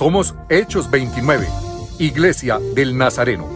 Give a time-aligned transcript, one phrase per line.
[0.00, 1.46] Somos Hechos 29,
[1.98, 3.46] Iglesia del Nazareno.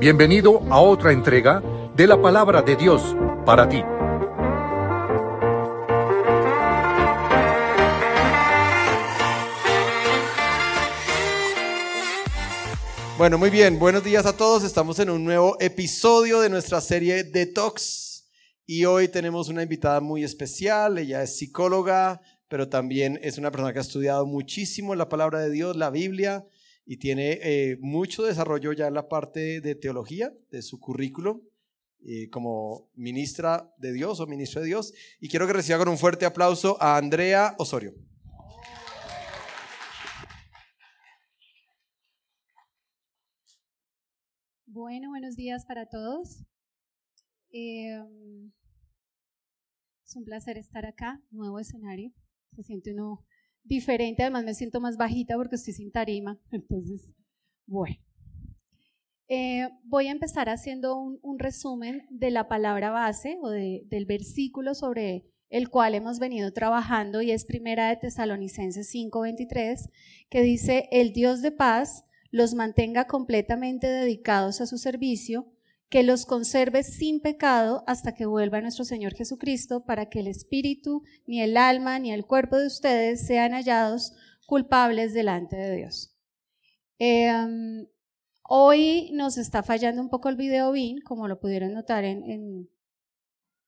[0.00, 1.62] Bienvenido a otra entrega
[1.94, 3.14] de la palabra de Dios
[3.44, 3.82] para ti.
[13.18, 14.64] Bueno, muy bien, buenos días a todos.
[14.64, 18.30] Estamos en un nuevo episodio de nuestra serie Detox
[18.64, 20.96] y hoy tenemos una invitada muy especial.
[20.96, 25.50] Ella es psicóloga, pero también es una persona que ha estudiado muchísimo la palabra de
[25.50, 26.46] Dios, la Biblia,
[26.84, 31.42] y tiene eh, mucho desarrollo ya en la parte de teología de su currículo
[32.04, 34.94] eh, como ministra de Dios o ministro de Dios.
[35.18, 37.92] Y quiero que reciba con un fuerte aplauso a Andrea Osorio.
[44.66, 46.44] Bueno, buenos días para todos.
[47.50, 48.52] Em,
[50.04, 52.12] es un placer estar acá, nuevo escenario
[52.56, 53.24] se siente uno
[53.62, 57.12] diferente, además me siento más bajita porque estoy sin tarima, entonces,
[57.66, 57.96] bueno.
[59.28, 65.26] Eh, voy a empezar haciendo un, resumen de la palabra base o del versículo sobre
[65.50, 69.90] el cual hemos venido trabajando y es primera de Tesalonicenses 5:23,
[70.30, 75.52] que dice, el Dios de paz los mantenga completamente dedicados a su servicio
[75.88, 81.02] que los conserve sin pecado hasta que vuelva nuestro Señor Jesucristo, para que el espíritu,
[81.26, 84.12] ni el alma, ni el cuerpo de ustedes sean hallados
[84.46, 86.16] culpables delante de Dios.
[86.98, 87.86] Em,
[88.42, 92.66] hoy nos está fallando un poco el video BIN, como lo pudieron notar en, em,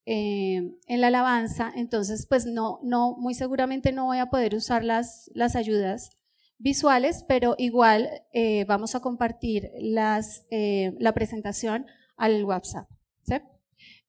[0.07, 5.31] en, la alabanza, entonces pues no, no, muy seguramente no voy a poder usar las,
[5.35, 6.11] las ayudas
[6.57, 11.87] visuales, pero igual eh, vamos a compartir las, eh, la presentación
[12.19, 12.89] al WhatsApp.
[13.23, 13.35] ¿sí?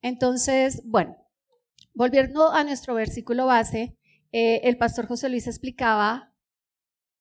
[0.02, 1.16] Entonces, bueno,
[1.94, 3.98] volviendo a nuestro versículo base,
[4.32, 6.34] eh, el pastor José Luis explicaba,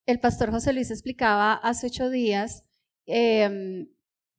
[0.06, 2.65] el pastor José Luis explicaba hace ocho días
[3.06, 3.88] em,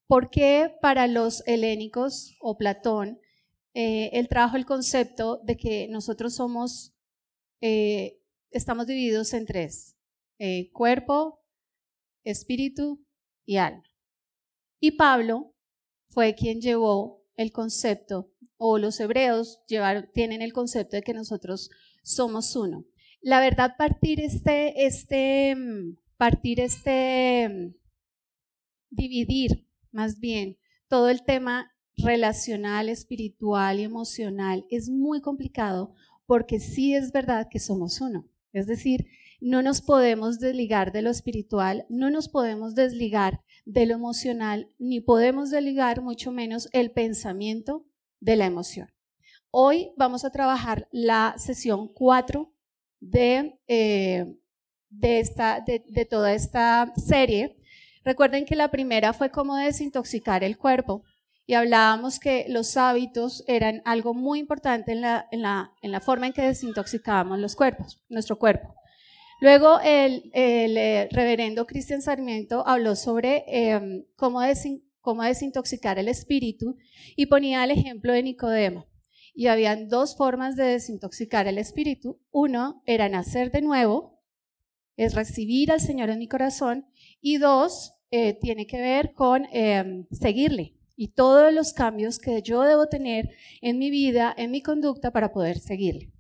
[0.08, 3.20] por qué para los helénicos o Platón
[3.76, 6.96] eh, él trajo el concepto de que nosotros somos,
[7.62, 9.96] eh, estamos divididos en tres,
[10.74, 11.44] cuerpo,
[12.24, 13.06] espíritu
[13.46, 13.84] y alma.
[14.80, 15.54] Y Pablo
[16.09, 21.70] fue quien llevó el concepto, o los hebreos llevaron, tienen el concepto de que nosotros
[22.03, 22.86] somos uno.
[23.22, 25.56] La verdad, partir este, este,
[26.18, 27.74] partir este,
[28.90, 35.94] dividir más bien todo el tema relacional, espiritual y emocional es muy complicado
[36.26, 38.28] porque sí es verdad que somos uno.
[38.53, 39.08] Es decir,
[39.42, 45.00] no nos podemos desligar de lo espiritual, no nos podemos desligar de lo emocional, ni
[45.02, 47.86] podemos desligar mucho menos el pensamiento
[48.20, 48.90] de la emoción.
[49.52, 52.54] Hoy vamos a trabajar la sesión 4
[53.00, 54.36] de, eh,
[54.90, 57.58] de, de toda esta serie.
[58.04, 61.04] Recuerden que la primera fue cómo desintoxicar el cuerpo
[61.50, 66.00] y hablábamos que los hábitos eran algo muy importante en la, en la, en la
[66.00, 68.78] forma en que desintoxicábamos los cuerpos, nuestro cuerpo.
[69.42, 76.78] Luego el, eh, reverendo Cristian Sarmiento habló sobre em, cómo, desintoxicar el espíritu
[77.16, 78.88] y ponía el ejemplo de Nicodemo.
[79.34, 82.20] Y habían dos formas de desintoxicar el espíritu.
[82.32, 84.20] Uno era nacer de nuevo,
[84.98, 86.86] es recibir al Señor en mi corazón.
[87.22, 92.64] Y dos, eh, tiene que ver con em, seguirle y todos los cambios que yo
[92.64, 93.30] debo tener
[93.62, 96.12] en mi vida, en mi conducta para poder seguirle.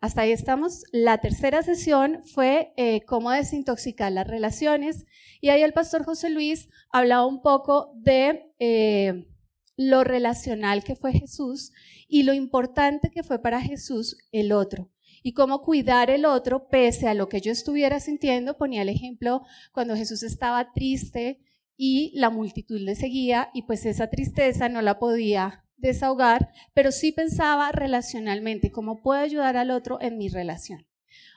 [0.00, 0.84] Hasta ahí estamos.
[0.92, 5.04] La tercera sesión fue eh, cómo desintoxicar las relaciones
[5.42, 9.28] y ahí el pastor José Luis hablaba un poco de eh,
[9.76, 11.72] lo relacional que fue Jesús
[12.08, 14.90] y lo importante que fue para Jesús el otro
[15.22, 18.56] y cómo cuidar el otro pese a lo que yo estuviera sintiendo.
[18.56, 21.40] Ponía el ejemplo cuando Jesús estaba triste
[21.76, 27.12] y la multitud le seguía y pues esa tristeza no la podía desahogar, pero sí
[27.12, 30.86] pensaba relacionalmente, cómo puedo ayudar al otro en mi relación.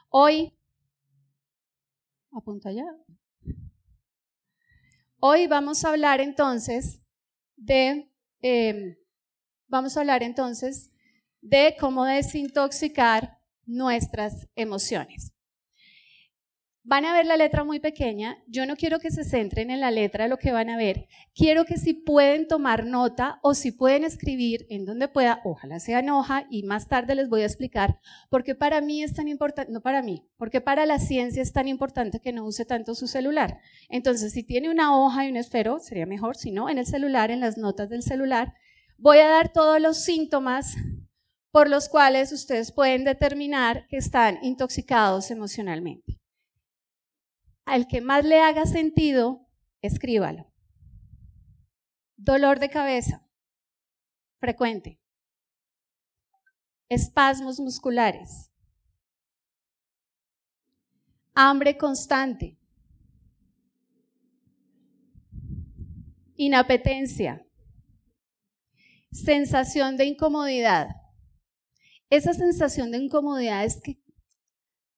[0.10, 0.54] Hoy,
[2.32, 2.86] apunta allá.
[5.20, 7.02] Hoy vamos a hablar entonces
[7.56, 8.12] de,
[8.42, 8.98] em,
[9.68, 10.92] vamos a hablar entonces
[11.42, 15.33] de cómo desintoxicar nuestras emociones.
[16.86, 18.44] Van a ver la letra muy pequeña.
[18.46, 21.08] Yo no quiero que se centren en la letra lo que van a ver.
[21.34, 26.00] Quiero que si pueden tomar nota o si pueden escribir en donde pueda, ojalá sea
[26.00, 29.72] en hoja y más tarde les voy a explicar porque para mí es tan importante,
[29.72, 33.08] no para mí, porque para la ciencia es tan importante que no use tanto su
[33.08, 33.62] celular.
[33.88, 37.32] Entonces, si tiene una hoja y un esfero, sería mejor, si no, en el celular,
[37.32, 38.56] en las notas del celular,
[38.98, 40.76] voy a dar todos los síntomas
[41.50, 46.20] por los cuales ustedes pueden determinar que están intoxicados emocionalmente.
[47.66, 49.48] Al que más le haga sentido,
[49.82, 50.52] escríbalo.
[52.18, 53.26] Dolor de cabeza,
[54.40, 55.00] frecuente.
[56.90, 58.52] Espasmos musculares.
[61.34, 62.60] Hambre constante.
[66.36, 67.46] Inapetencia.
[69.12, 70.90] Sensación de incomodidad.
[72.10, 74.03] Esa sensación de incomodidad es que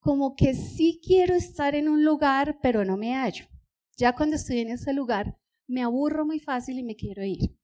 [0.06, 3.48] como que sí quiero estar en un lugar, pero no me hallo.
[3.98, 5.36] Ya cuando estoy en ese lugar,
[5.66, 7.58] me aburro muy fácil y me quiero ir.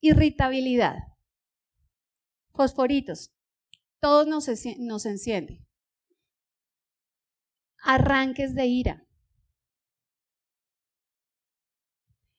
[0.00, 0.96] Irritabilidad.
[2.52, 3.32] Fosforitos.
[4.00, 4.48] Todos nos,
[4.78, 5.64] nos enciende.
[7.84, 9.06] Arranques de ira.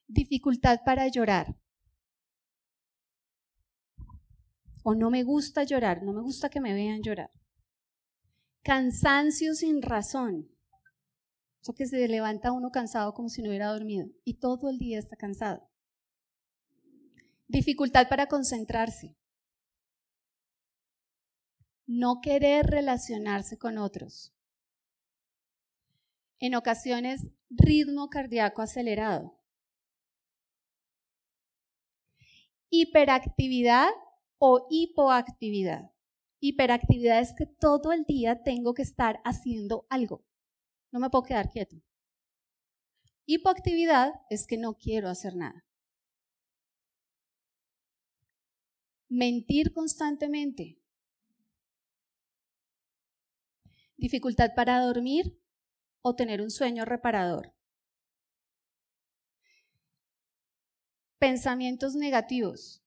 [0.05, 1.55] Dificultad para llorar.
[4.83, 7.31] O no me gusta llorar, no me gusta que me vean llorar.
[8.67, 10.51] Cansancio sin razón.
[11.61, 14.99] Eso que se levanta uno cansado como si no hubiera dormido y todo el día
[14.99, 15.69] está cansado.
[17.47, 19.15] Dificultad para concentrarse.
[21.85, 24.35] No querer relacionarse con otros.
[26.39, 29.39] En ocasiones, ritmo cardíaco acelerado.
[32.69, 33.87] Hiperactividad
[34.39, 35.89] o hipoactividad.
[36.39, 40.23] Hiperactividad es que todo el día tengo que estar haciendo algo.
[40.91, 41.81] No me puedo quedar quieto.
[43.25, 45.65] Hipoactividad es que no quiero hacer nada.
[49.09, 50.79] Mentir constantemente.
[53.97, 55.41] Dificultad para dormir
[56.01, 57.53] o tener un sueño reparador.
[61.17, 62.83] Pensamientos negativos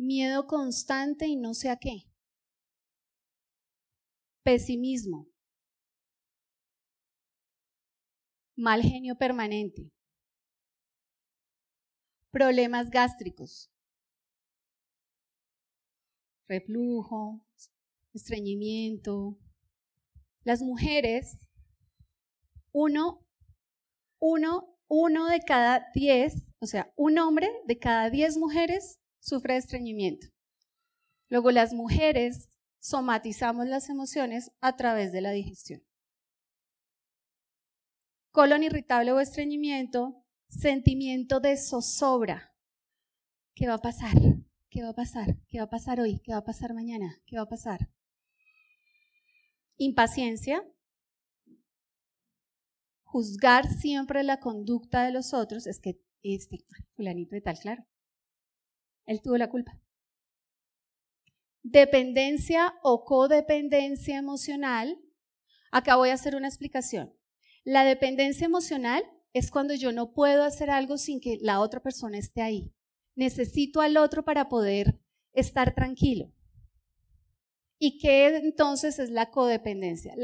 [0.00, 2.06] miedo constante y no sé a qué.
[4.42, 5.28] Pesimismo.
[8.56, 9.90] Mal genio permanente.
[12.30, 13.70] Problemas gástricos.
[16.48, 17.46] Reflujo,
[18.12, 19.38] estreñimiento.
[20.44, 21.48] Las mujeres,
[22.72, 23.26] uno,
[24.18, 29.60] uno, uno de cada diez, o sea, un hombre de cada diez mujeres sufre de
[29.60, 30.26] estreñimiento.
[31.28, 32.48] Luego las mujeres
[32.80, 35.82] somatizamos las emociones a través de la digestión.
[38.32, 42.54] Colon irritable o estreñimiento, sentimiento de zozobra.
[43.54, 44.14] ¿Qué va a pasar?
[44.70, 45.36] ¿Qué va a pasar?
[45.48, 46.20] ¿Qué va a pasar hoy?
[46.20, 47.20] ¿Qué va a pasar mañana?
[47.26, 47.90] ¿Qué va a pasar?
[49.76, 50.64] Impaciencia.
[53.02, 55.66] Juzgar siempre la conducta de los otros.
[55.66, 56.64] Es que este,
[56.94, 57.84] fulanito de tal, claro.
[59.10, 59.76] Él tuvo la culpa.
[61.64, 65.00] Dependencia o codependencia emocional.
[65.72, 67.12] Acá voy a hacer una explicación.
[67.64, 69.02] La dependencia emocional
[69.32, 72.72] es cuando yo no puedo hacer algo sin que la otra persona esté ahí.
[73.16, 75.00] Necesito al otro para poder
[75.32, 76.32] estar tranquilo.
[77.80, 80.14] ¿Y qué entonces es la codependencia?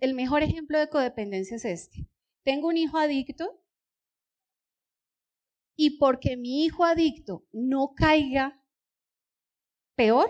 [0.00, 2.08] el mejor ejemplo de codependencia es este.
[2.42, 3.61] Tengo un hijo adicto
[5.76, 8.62] y porque mi hijo adicto no caiga
[9.96, 10.28] peor,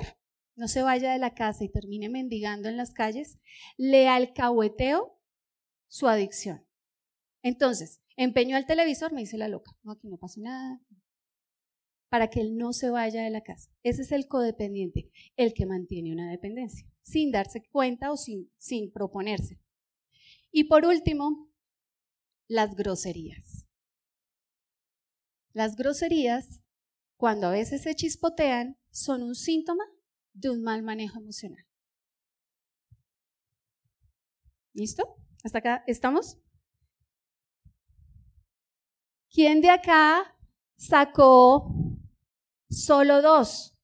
[0.57, 3.39] no se vaya de la casa y termine mendigando en las calles,
[3.77, 5.19] le alcahueteo
[5.89, 6.67] su adicción.
[7.43, 10.81] Entonces, empeño al televisor, me dice la loca, no, aquí no pasó nada,
[12.09, 13.71] para que él no se vaya de la casa.
[13.83, 18.93] Ese es el codependiente, el que mantiene una dependencia, sin darse cuenta o sin, sin
[18.93, 19.61] proponerse.
[20.51, 21.51] Y por último,
[22.49, 23.62] las groserías.
[25.53, 26.61] Las groserías,
[27.17, 29.85] cuando a veces se chispotean, son un síntoma
[30.33, 31.65] de un mal manejo emocional.
[34.73, 35.17] ¿Listo?
[35.45, 36.39] ¿Hasta acá estamos?
[39.31, 40.37] ¿Quién de acá
[40.77, 41.75] sacó
[42.71, 43.75] solo dos?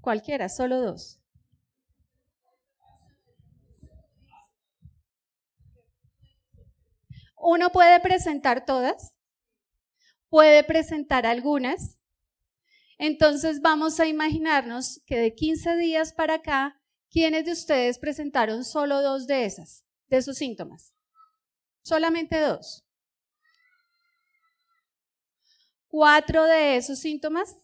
[0.00, 1.21] Cualquiera, solo dos.
[7.44, 9.16] Uno puede presentar todas,
[10.28, 11.98] puede presentar algunas.
[12.98, 16.80] Entonces vamos a imaginarnos que de 15 días para acá,
[17.10, 20.94] ¿quiénes de ustedes presentaron solo dos de esas, de esos síntomas?
[21.82, 22.86] Solamente dos.
[25.88, 27.56] Cuatro de esos síntomas.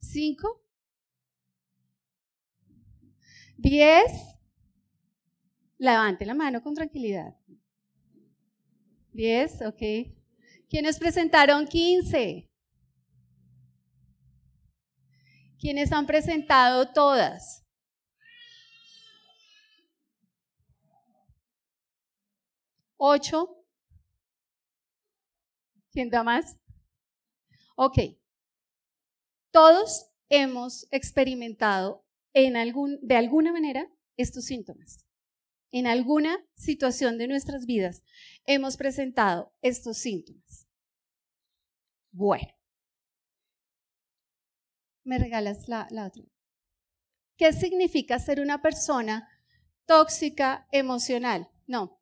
[0.00, 0.62] Cinco.
[3.58, 4.32] Diez.
[5.82, 7.36] Levante la mano con tranquilidad.
[9.10, 10.14] Diez, ok.
[10.70, 12.48] ¿Quiénes presentaron 15?
[15.58, 17.66] ¿Quiénes han presentado todas?
[22.96, 23.66] Ocho.
[25.90, 26.56] ¿Quién da más?
[27.74, 27.98] Ok.
[29.50, 35.04] Todos hemos experimentado en algún, de alguna manera estos síntomas.
[35.72, 38.02] En alguna situación de nuestras vidas
[38.44, 40.68] hemos presentado estos síntomas.
[42.10, 42.52] Bueno.
[45.02, 46.22] ¿Me regalas la, otra?
[47.38, 49.28] ¿Qué significa ser una persona
[49.86, 51.50] tóxica emocional?
[51.66, 51.98] No.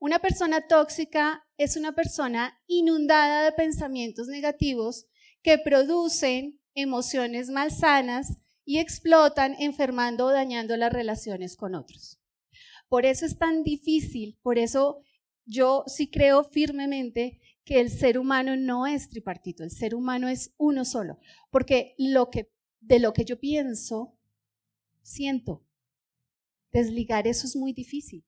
[0.00, 5.06] Una persona tóxica es una persona inundada de pensamientos negativos
[5.40, 12.20] que producen emociones malsanas y explotan enfermando o dañando las relaciones con otros.
[12.88, 15.02] Por eso es tan difícil, por eso
[15.46, 20.54] yo sí creo firmemente que el ser humano no es tripartito, el ser humano es
[20.58, 21.18] uno solo,
[21.50, 24.18] porque de lo que yo pienso,
[25.02, 25.64] siento.
[26.72, 28.24] Desligar eso es muy difícil.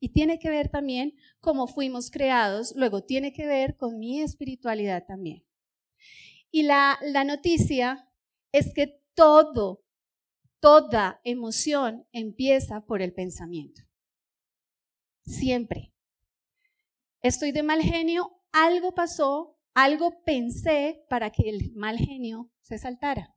[0.00, 5.06] Y tiene que ver también cómo fuimos creados, luego tiene que ver con mi espiritualidad
[5.06, 5.44] también.
[6.50, 8.08] Y la noticia
[8.52, 9.82] es que todo,
[10.60, 13.82] toda emoción empieza por el pensamiento.
[15.24, 15.92] Siempre.
[17.20, 23.34] Estoy de mal genio, algo pasó, algo pensé para que el mal genio se saltara.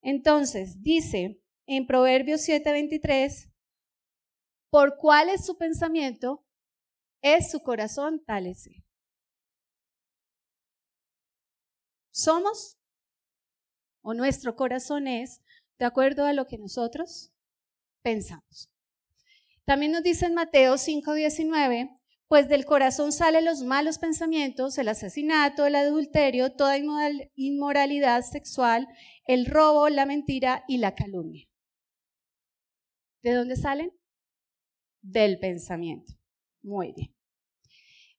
[0.00, 3.52] Entonces, dice en Proverbios 7:23,
[4.70, 6.44] por cuál es su pensamiento,
[7.20, 8.68] es su corazón tal es.
[12.10, 12.78] Somos
[14.02, 15.40] o nuestro corazón es
[15.78, 17.32] de acuerdo a lo que nosotros
[18.02, 18.70] pensamos.
[19.64, 25.66] También nos dice en Mateo 5:19, pues del corazón salen los malos pensamientos, el asesinato,
[25.66, 26.78] el adulterio, toda
[27.34, 28.88] inmoralidad sexual,
[29.26, 31.46] el robo, la mentira y la calumnia.
[33.22, 33.92] ¿De dónde salen?
[35.02, 36.14] Del pensamiento.
[36.62, 37.14] Muy bien.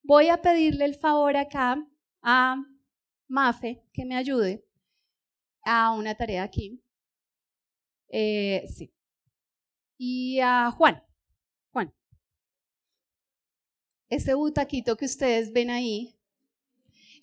[0.02, 1.76] Voy a pedirle el favor acá
[2.22, 2.56] a
[3.26, 4.63] Mafe que me ayude
[5.64, 6.82] a una tarea aquí.
[8.08, 8.92] Eh, sí.
[9.98, 11.02] Y a Juan.
[14.14, 16.14] Ese butaquito que ustedes ven ahí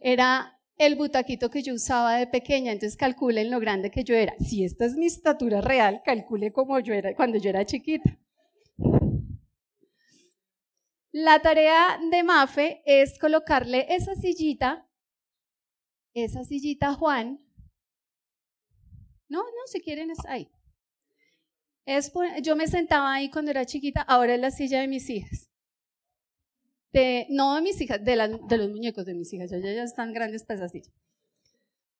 [0.01, 4.33] era el butaquito que yo usaba de pequeña, entonces calculen lo grande que yo era.
[4.39, 8.17] Si esta es mi estatura real, calcule como yo era cuando yo era chiquita.
[11.13, 14.85] La tarea de Mafe es colocarle esa sillita,
[16.13, 17.39] esa sillita a Juan.
[19.31, 20.49] No, no, si quieren es ahí.
[21.85, 22.11] Es,
[22.43, 25.51] yo me sentaba ahí cuando era chiquita, ahora es la silla de mis hijas
[27.29, 30.91] no de mis hijas, de, los muñecos de mis hijas, ya, ya están grandes pedacitos.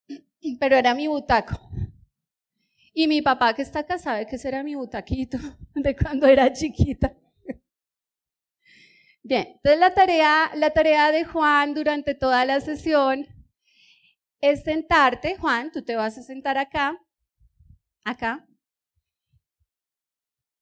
[0.60, 1.58] Pero era mi butaco.
[2.94, 5.38] Y mi papá que está acá sabe que ese era mi butaquito
[5.74, 7.16] de cuando era chiquita.
[9.22, 13.26] Bien, entonces la tarea, la tarea de Juan durante toda la sesión
[14.42, 17.00] es sentarte, Juan, tú te vas a sentar acá,
[18.04, 18.46] acá,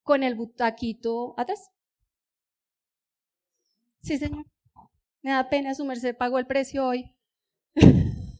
[0.03, 1.71] con el butaquito atrás.
[4.03, 4.47] Sí, señor.
[5.23, 7.15] Me da pena, su merced pagó el precio hoy.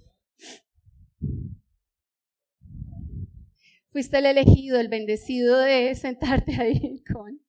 [3.93, 7.41] Fuiste el elegido, el bendecido de sentarte ahí con.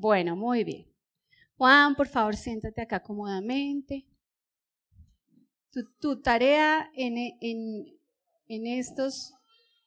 [0.00, 0.86] Bueno, muy bien.
[1.56, 4.06] Juan, por favor, siéntate acá cómodamente.
[5.98, 9.34] Tu, tarea en, en, estos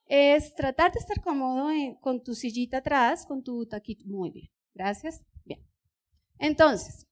[0.08, 1.70] es tratar de estar cómodo
[2.02, 4.04] con tu sillita atrás, con tu taquito.
[4.06, 5.24] Muy bien, gracias.
[5.46, 5.66] Bien.
[6.40, 7.08] Entonces,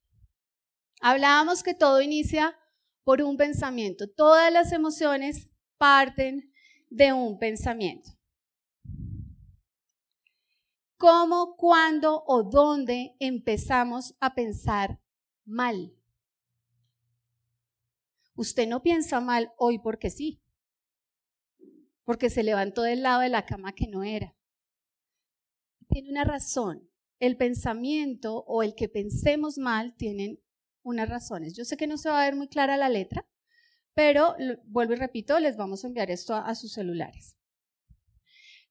[1.00, 2.54] hablábamos que todo inicia
[3.06, 4.10] por un pensamiento.
[4.10, 6.52] Todas las emociones parten
[6.90, 8.19] de un pensamiento
[11.00, 15.00] cómo, cuándo o dónde empezamos a pensar
[15.46, 15.96] mal.
[18.36, 20.42] Usted no piensa mal hoy porque sí,
[22.04, 24.36] porque se levantó del lado de la cama que no era.
[25.88, 26.88] Tiene una razón.
[27.20, 30.40] El pensamiento o el que pensemos mal tienen
[30.84, 31.56] unas razones.
[31.56, 33.26] Yo sé que no se va a ver muy clara la letra,
[33.94, 37.39] pero vuelvo y repito, les vamos a enviar esto a, a sus celulares.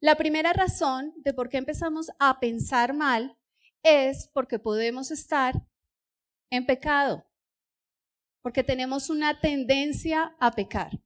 [0.01, 3.37] La primera razón de por qué empezamos a pensar mal
[3.83, 5.67] es porque podemos estar
[6.51, 7.27] en pecado,
[8.41, 11.01] porque tenemos una tendencia a pecar.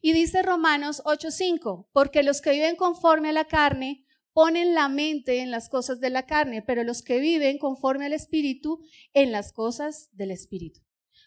[0.00, 5.40] Y dice Romanos 8:5, porque los que viven conforme a la carne ponen la mente
[5.40, 9.52] en las cosas de la carne, pero los que viven conforme al Espíritu en las
[9.52, 10.80] cosas del Espíritu.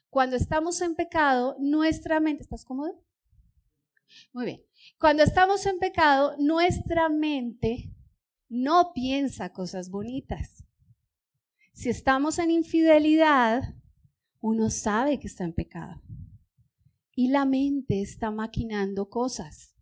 [0.09, 3.03] Cuando estamos en pecado, nuestra mente, ¿estás cómodo?
[4.33, 4.63] Muy bien.
[4.99, 7.93] Cuando estamos en pecado, nuestra mente
[8.49, 10.63] no piensa cosas bonitas.
[11.73, 13.75] Si estamos en infidelidad,
[14.41, 16.01] uno sabe que está en pecado.
[17.15, 19.75] Y la mente está maquinando cosas.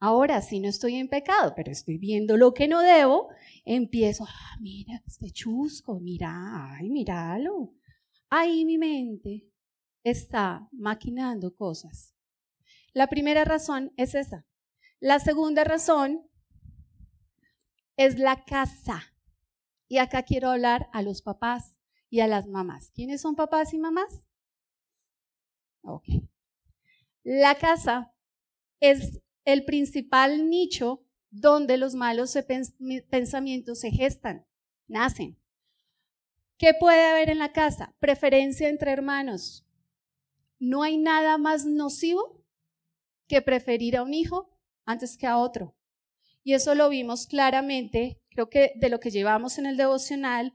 [0.00, 3.28] Ahora, si no estoy en pecado, pero estoy viendo lo que no debo,
[3.64, 7.74] empiezo, ah, mira, este chusco, mira, ay, míralo.
[8.30, 9.48] Ahí mi mente
[10.04, 12.14] está maquinando cosas.
[12.98, 14.44] La primera razón es esa.
[14.98, 16.28] La segunda razón
[17.96, 19.14] es la casa.
[19.86, 21.78] Y acá quiero hablar a los papás
[22.10, 22.90] y a las mamás.
[22.90, 24.26] ¿Quiénes son papás y mamás?
[25.82, 26.06] Ok.
[27.22, 28.12] La casa
[28.80, 32.36] es el principal nicho donde los malos
[33.08, 34.44] pensamientos se gestan,
[34.88, 35.38] nacen.
[36.56, 37.94] ¿Qué puede haber en la casa?
[38.00, 39.64] Preferencia entre hermanos.
[40.58, 42.37] No hay nada más nocivo
[43.28, 44.50] que preferir a un hijo
[44.84, 45.76] antes que a otro.
[46.42, 50.54] Y eso lo vimos claramente, creo que de lo que llevamos en el devocional.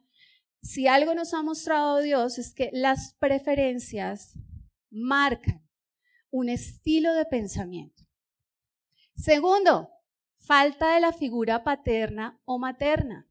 [0.61, 4.33] Si algo nos ha mostrado Dios es que las preferencias
[4.89, 5.67] marcan
[6.31, 8.03] un estilo de pensamiento.
[9.15, 9.89] Segundo,
[10.39, 13.29] falta de la figura paterna o materna.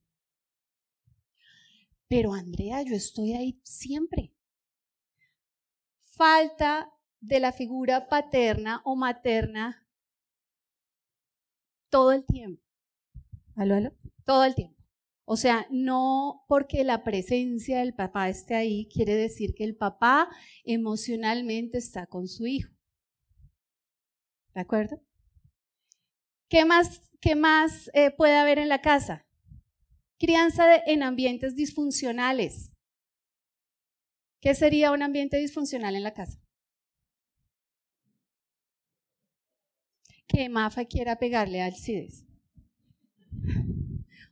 [2.06, 4.32] Pero Andrea, yo estoy ahí siempre.
[6.04, 6.91] Falta
[7.23, 9.87] de la figura paterna o materna
[11.88, 12.62] todo el tiempo.
[13.55, 13.93] ¿Aló, aló?
[14.25, 14.82] Todo el tiempo.
[15.25, 20.28] O sea, no porque la presencia del papá esté ahí quiere decir que el papá
[20.65, 22.75] emocionalmente está con su hijo.
[24.54, 25.00] ¿De acuerdo?
[26.49, 29.26] ¿Qué más, qué más eh, puede haber en la casa?
[30.19, 32.73] Crianza en ambientes disfuncionales.
[34.41, 36.43] ¿Qué sería un ambiente disfuncional en la casa?
[40.32, 42.25] Que Mafa quiera pegarle al CIDES.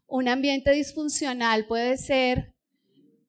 [0.06, 2.54] Un ambiente disfuncional puede ser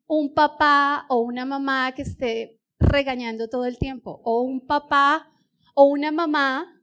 [0.08, 5.30] un papá o una mamá que esté regañando todo el tiempo, o un papá
[5.76, 6.82] o una mamá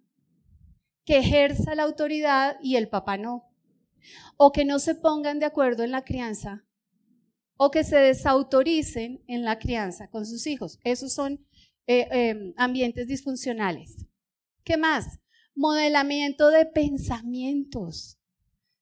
[1.06, 3.44] que ejerza la autoridad y el papá no.
[4.36, 6.66] O que no se pongan de acuerdo en la crianza.
[7.56, 10.78] O que se desautoricen en la crianza con sus hijos.
[10.84, 11.46] Esos son
[11.86, 13.96] eh, em, ambientes disfuncionales.
[14.64, 15.18] ¿Qué más?
[15.58, 18.18] Modelamiento de pensamientos.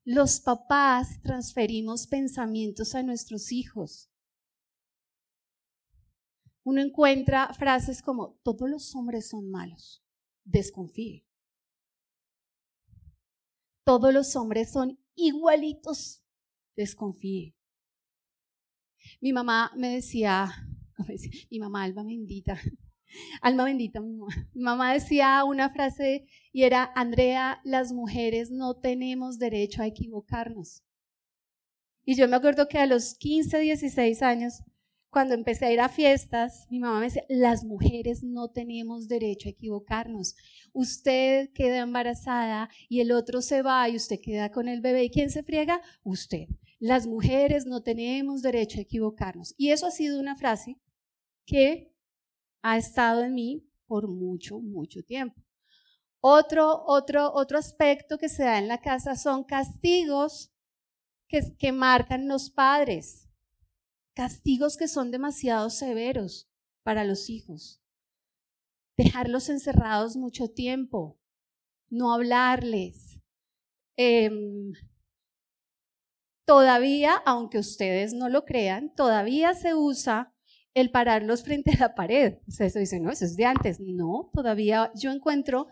[0.04, 4.08] Los papás transferimos pensamientos a nuestros hijos.
[6.62, 10.04] Uno encuentra frases como, todos los hombres son malos,
[10.44, 11.26] desconfíe
[13.86, 16.20] todos los hombres son igualitos,
[16.74, 17.54] desconfíe.
[19.20, 20.50] Mi mamá me decía,
[21.50, 22.60] mi mamá, alma bendita,
[23.40, 24.18] alma bendita, mi
[24.54, 24.92] mamá.
[24.92, 30.82] decía una frase y era, Andrea, las mujeres no tenemos derecho a equivocarnos.
[32.04, 34.62] Y yo me acuerdo que a los 15, 16 años,
[35.10, 39.48] cuando empecé a ir a fiestas, mi mamá me decía, las mujeres no tenemos derecho
[39.48, 40.36] a equivocarnos.
[40.72, 45.04] Usted queda embarazada y el otro se va y usted queda con el bebé.
[45.04, 45.80] ¿Y quién se friega?
[46.04, 46.48] Usted.
[46.78, 49.54] Las mujeres no tenemos derecho a equivocarnos.
[49.56, 50.78] Y eso ha sido una frase
[51.46, 51.95] que
[52.68, 55.40] ha estado en mí por mucho, mucho tiempo.
[56.20, 60.52] Otro, otro, otro aspecto que se da en la casa son castigos
[61.28, 63.28] que, marcan los padres
[64.14, 66.48] castigos que son demasiado severos
[66.82, 67.82] para los hijos.
[68.96, 71.20] Dejarlos encerrados mucho tiempo,
[71.90, 73.20] no hablarles.
[73.96, 74.72] Em,
[76.46, 80.35] todavía, aunque ustedes no lo crean, todavía se usa
[80.76, 82.34] el pararlos frente a la pared.
[82.46, 83.80] Ustedes dicen, no, eso es de antes.
[83.80, 85.68] No, todavía yo encuentro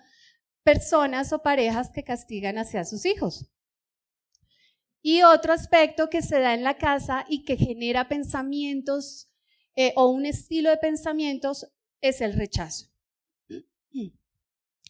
[0.62, 3.50] personas o parejas que castigan hacia sus hijos.
[5.02, 9.28] Y otro aspecto que se da en la casa y que genera pensamientos
[9.76, 12.86] eh, o un estilo de pensamientos es el rechazo.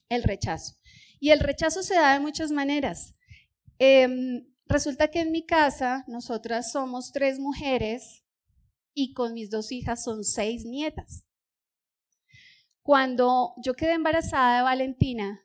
[0.09, 0.77] El rechazo.
[1.19, 3.17] Y el rechazo se da de muchas maneras.
[3.81, 8.24] Em, resulta que en mi casa nosotras somos tres mujeres
[8.95, 11.27] y con mis dos hijas son seis nietas.
[12.83, 15.43] Cuando yo quedé embarazada de Valentina,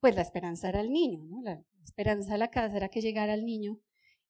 [0.00, 1.42] pues la esperanza era el niño, ¿no?
[1.84, 3.80] esperanza de la casa era que llegara el niño.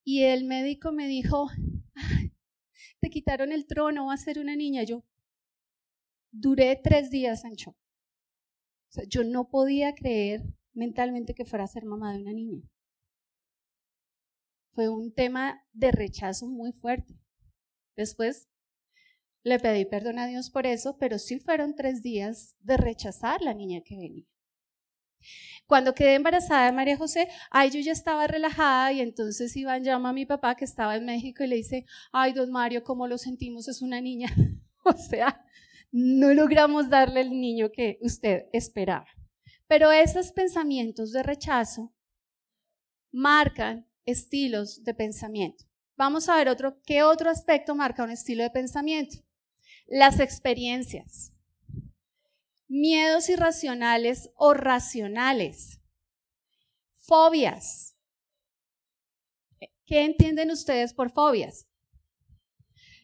[0.05, 1.49] Y el médico me dijo,
[3.01, 4.85] te quitaron el trono, va a ser una niña.
[4.85, 5.05] Yo,
[6.31, 7.77] Duré tres días en shock.
[9.09, 10.43] Yo no podía creer
[10.75, 12.63] mentalmente que fuera a ser mamá de una niña.
[14.79, 17.19] Fue un tema de rechazo muy fuerte.
[17.97, 18.49] Después
[19.43, 23.55] le pedí perdón a Dios por eso, pero sí fueron tres días de rechazar la
[23.55, 24.29] niña que venía.
[25.67, 30.11] Cuando quedé embarazada de María José, ay, yo ya estaba relajada y entonces Iván llama
[30.11, 33.19] a mi papá que estaba en México y le dice, ay, don Mario, ¿cómo lo
[33.19, 33.67] sentimos?
[33.67, 34.29] Es una niña.
[34.85, 35.45] o sea,
[35.91, 39.09] no logramos darle el niño que usted esperaba.
[39.67, 41.93] Pero esos pensamientos de rechazo
[43.11, 45.65] marcan estilos de pensamiento.
[45.97, 49.19] Vamos a ver otro, qué otro aspecto marca un estilo de pensamiento.
[49.87, 51.33] Las experiencias.
[52.69, 55.81] Miedos irracionales o racionales.
[56.97, 57.97] Fobias.
[59.85, 61.67] ¿Qué entienden ustedes por fobias?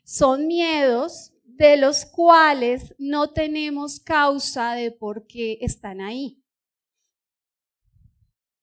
[0.05, 6.43] Son miedos de los cuales no tenemos causa de por qué están ahí.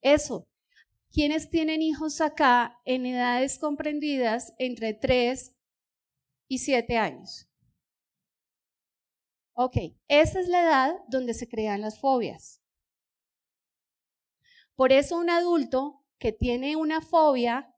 [0.02, 0.51] Eso.
[1.14, 5.54] ¿Quiénes tienen hijos acá en edades comprendidas entre 3
[6.48, 7.50] y 7 años?
[9.54, 9.76] Ok,
[10.08, 12.62] esa es la edad donde se crean las fobias.
[14.76, 17.76] Por eso un adulto que tiene una fobia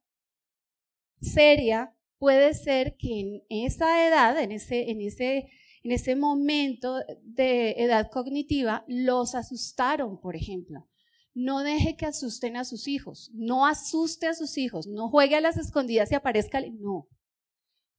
[1.20, 5.50] seria puede ser que en esa edad, en ese, en ese,
[5.82, 10.88] en ese momento de edad cognitiva, los asustaron, por ejemplo.
[11.34, 15.40] No deje que asusten a sus hijos, no asuste a sus hijos, no juegue a
[15.40, 17.08] las escondidas y aparezca, no,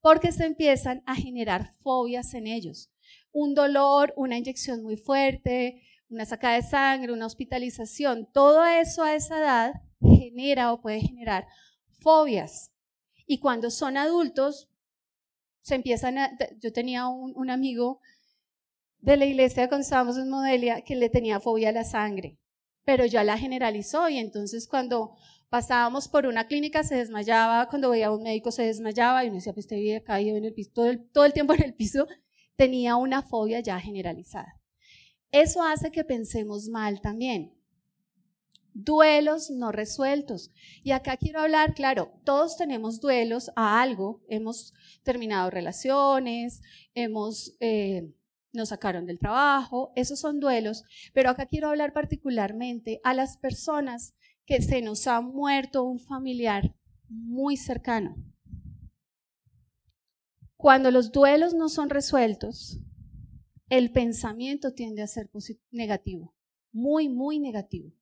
[0.01, 2.91] porque se empiezan a generar fobias en ellos.
[3.31, 9.15] Un dolor, una inyección muy fuerte, una sacada de sangre, una hospitalización, todo eso a
[9.15, 11.47] esa edad genera o puede generar
[11.99, 12.71] fobias.
[13.25, 14.69] Y cuando son adultos,
[15.61, 16.37] se empiezan a...
[16.59, 17.99] Yo tenía un, amigo
[18.99, 22.37] de la iglesia cuando estábamos en Modelia que le tenía fobia a la sangre,
[22.85, 25.15] pero ya la generalizó y entonces cuando
[25.49, 29.35] pasábamos por una clínica se desmayaba, cuando veía a un médico se desmayaba y uno
[29.35, 31.73] decía, pues te había caído en el piso, todo el, todo el tiempo en el
[31.73, 32.07] piso,
[32.55, 34.61] tenía una fobia ya generalizada.
[35.31, 37.55] Eso hace que pensemos mal también
[38.75, 40.51] duelos no resueltos.
[40.83, 46.61] Y acá quiero hablar, claro, todos tenemos duelos a algo, hemos terminado relaciones,
[46.93, 48.13] hemos, eh,
[48.55, 54.15] nos sacaron del trabajo, esos son duelos, pero acá quiero hablar particularmente a las personas
[54.45, 56.75] que se nos ha muerto un familiar
[57.07, 58.15] muy cercano.
[60.55, 62.79] Cuando los duelos no son resueltos,
[63.69, 65.29] el pensamiento tiende a ser
[65.71, 66.35] negativo,
[66.71, 67.93] muy, muy negativo.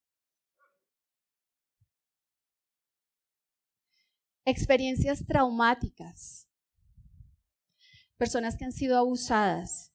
[4.46, 6.50] experiencias traumáticas,
[8.18, 9.93] personas que han sido abusadas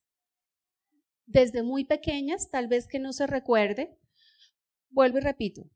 [1.28, 3.96] desde muy pequeñas, tal vez que no se recuerde.
[4.90, 5.70] Vuelvo y repito,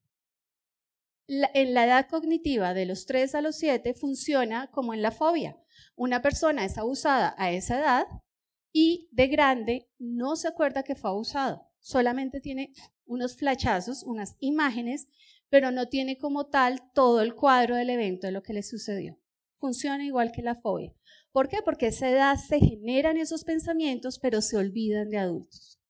[1.29, 5.59] en la edad cognitiva de los 3 a los 7 funciona como en la fobia.
[5.95, 8.07] Una persona es abusada a esa edad
[8.73, 12.73] y de grande no se acuerda que fue abusado, solamente tiene
[13.05, 15.09] unos flachazos, unas imágenes
[15.53, 19.19] pero no tiene como tal todo el cuadro del evento de lo que le sucedió.
[19.63, 20.93] Funciona igual que la fobia.
[21.31, 21.59] ¿Por qué?
[21.65, 25.81] Porque esa edad se generan esos pensamientos, pero se olvidan de adultos.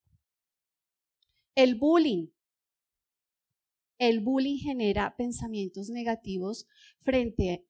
[1.55, 2.27] El bullying.
[3.97, 6.67] El bullying genera pensamientos negativos
[7.01, 7.67] frente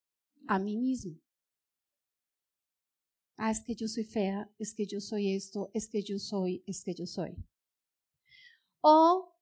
[0.49, 1.21] a mí mismo.
[3.37, 6.65] Ah, es que yo soy fea, es que yo soy esto, es que yo soy,
[6.67, 7.37] es que yo soy.
[8.81, 9.37] O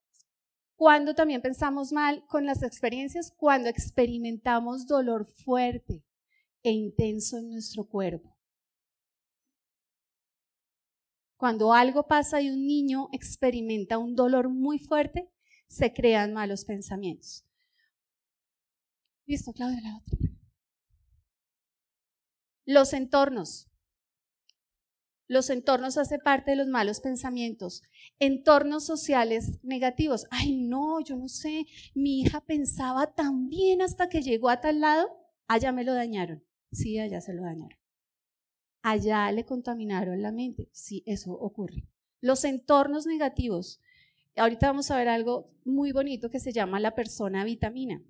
[0.77, 6.05] cuando también pensamos mal con las experiencias, cuando experimentamos dolor fuerte
[6.62, 8.37] e intenso en nuestro cuerpo.
[11.37, 15.31] Cuando algo pasa y un niño experimenta un dolor muy fuerte,
[15.68, 17.46] se crean malos pensamientos.
[19.25, 20.18] Listo, Claudia, la otra.
[22.66, 23.70] Los entornos.
[25.29, 27.83] Los entornos hacen parte de los malos pensamientos.
[28.18, 30.27] Entornos sociales negativos.
[30.31, 34.81] Ay, no, yo no sé, mi hija pensaba tan bien hasta que llegó a tal
[34.81, 35.09] lado,
[35.46, 36.44] allá me lo dañaron.
[36.72, 37.78] Sí, allá se lo dañaron.
[38.83, 40.68] Allá le contaminaron la mente.
[40.72, 41.87] Sí, eso ocurre.
[42.20, 43.80] Los entornos negativos.
[44.37, 48.02] Ahorita vamos a ver algo muy bonito que se llama la persona vitamina.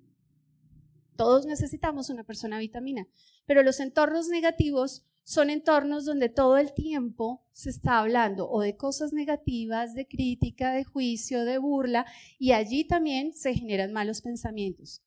[1.17, 3.07] Todos necesitamos una persona vitamina,
[3.45, 8.75] pero los entornos negativos son entornos donde todo el tiempo se está hablando o de
[8.75, 12.05] cosas negativas, de crítica, de juicio, de burla,
[12.39, 15.03] y allí también se generan malos pensamientos.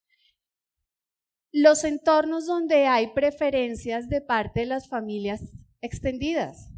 [1.56, 5.40] Los entornos donde hay preferencias de parte de las familias
[5.82, 6.68] extendidas.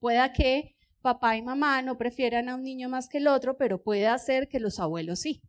[0.00, 3.82] Pueda que papá y mamá no prefieran a un niño más que el otro, pero
[3.82, 5.42] puede hacer que los abuelos sí.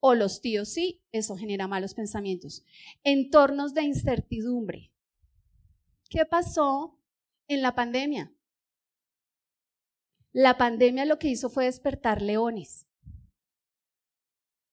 [0.00, 2.64] O los tíos sí, eso genera malos pensamientos.
[3.04, 4.90] Entornos de incertidumbre.
[6.08, 6.98] ¿Qué pasó
[7.46, 8.34] en la pandemia?
[10.32, 12.88] La pandemia lo que hizo fue despertar leones.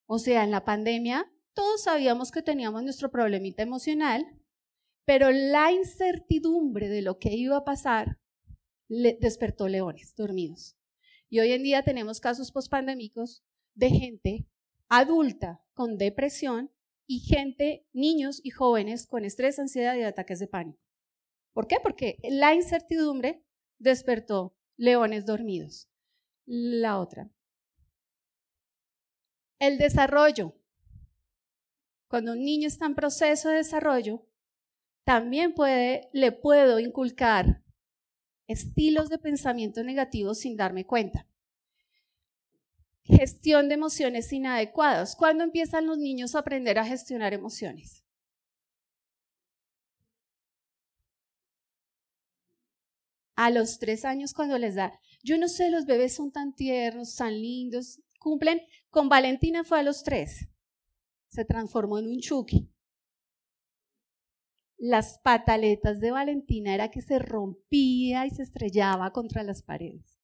[0.08, 4.28] O sea, en la pandemia todos sabíamos que teníamos nuestro problemita emocional,
[5.06, 8.20] pero la incertidumbre de lo que iba a pasar
[8.88, 10.78] le despertó leones dormidos.
[11.30, 13.44] Y hoy en día tenemos casos pospandémicos
[13.74, 14.48] de gente
[14.88, 16.72] adulta con depresión
[17.08, 20.80] y gente, niños y jóvenes con estrés, ansiedad y ataques de pánico.
[21.54, 21.78] ¿Por qué?
[21.82, 23.44] Porque la incertidumbre
[23.80, 25.90] despertó leones dormidos.
[26.46, 27.32] La otra.
[29.58, 30.54] El desarrollo.
[32.08, 34.26] Cuando un niño está en proceso de desarrollo,
[35.04, 37.64] también puede, le puedo inculcar
[38.48, 41.28] estilos de pensamiento negativos sin darme cuenta.
[43.04, 45.16] Gestión de emociones inadecuadas.
[45.16, 48.04] ¿Cuándo empiezan los niños a aprender a gestionar emociones?
[53.36, 57.16] A los tres años cuando les da, yo no sé, los bebés son tan tiernos,
[57.16, 60.48] tan lindos, cumplen, con Valentina fue a los tres,
[61.38, 62.70] se transformó en un chucky
[64.78, 70.20] las pataletas de Valentina era que se rompía y se estrellaba contra las paredes.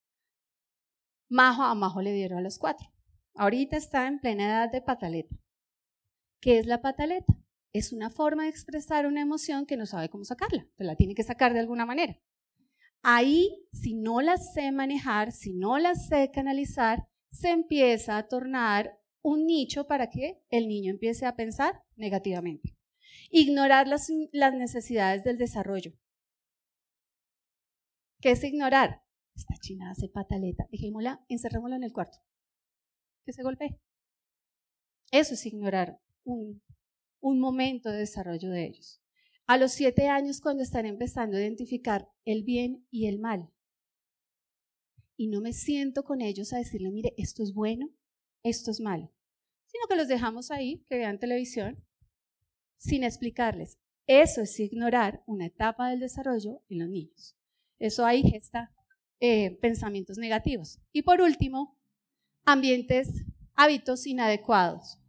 [1.30, 2.88] Majo a Majo le dieron a los cuatro.
[3.36, 5.36] Ahorita está en plena edad de pataleta.
[6.39, 7.34] ¿Qué es la pataleta?
[7.73, 11.15] Es una forma de expresar una emoción que no sabe cómo sacarla, pero la tiene
[11.15, 12.19] que sacar de alguna manera.
[13.02, 18.99] Ahí, si no la sé manejar, si no la sé canalizar, se empieza a tornar
[19.24, 22.78] un nicho para que el niño empiece a pensar negativamente.
[23.32, 24.10] Ignorar las,
[24.54, 25.94] necesidades del desarrollo.
[28.22, 29.02] ¿Qué es ignorar?
[29.36, 30.68] Esta china hace pataleta.
[30.70, 32.20] Dejémosla, encerrémosla en el cuarto.
[33.26, 33.80] Que se golpee.
[35.12, 36.62] Eso es ignorar un,
[37.22, 39.02] un momento de desarrollo de ellos.
[39.48, 43.50] A los siete años, cuando están empezando a identificar el bien y el mal,
[45.16, 47.90] y no me siento con ellos a decirle, mire, esto es bueno,
[48.44, 49.12] esto es malo,
[49.74, 51.84] sino que los dejamos ahí, que vean televisión,
[52.78, 53.80] sin explicarles.
[54.06, 57.36] Eso es ignorar una etapa del desarrollo en los niños.
[57.80, 58.72] Eso ahí gesta
[59.20, 60.80] eh, pensamientos negativos.
[60.92, 61.76] Y por último,
[62.46, 65.00] ambientes, hábitos inadecuados.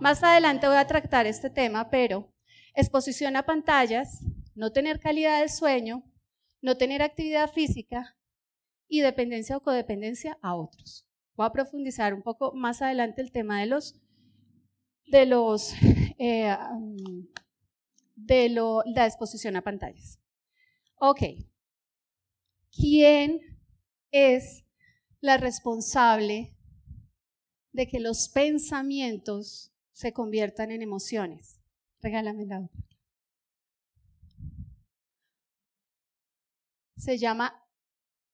[0.00, 2.32] Más adelante voy a tratar este tema, pero
[2.74, 4.20] exposición a pantallas,
[4.54, 6.04] no tener calidad de sueño,
[6.60, 8.16] no tener actividad física
[8.86, 11.06] y dependencia o codependencia a otros.
[11.34, 14.00] Voy a profundizar un poco más adelante el tema de los,
[15.06, 15.72] de los
[16.18, 16.56] eh,
[18.14, 20.20] de la exposición a pantallas.
[20.96, 21.20] Ok.
[22.70, 23.40] ¿Quién
[24.10, 24.64] es
[25.20, 26.56] la responsable
[27.72, 31.60] de que los pensamientos se conviertan en emociones?
[32.00, 32.80] Regálame la otra.
[36.96, 37.66] Se llama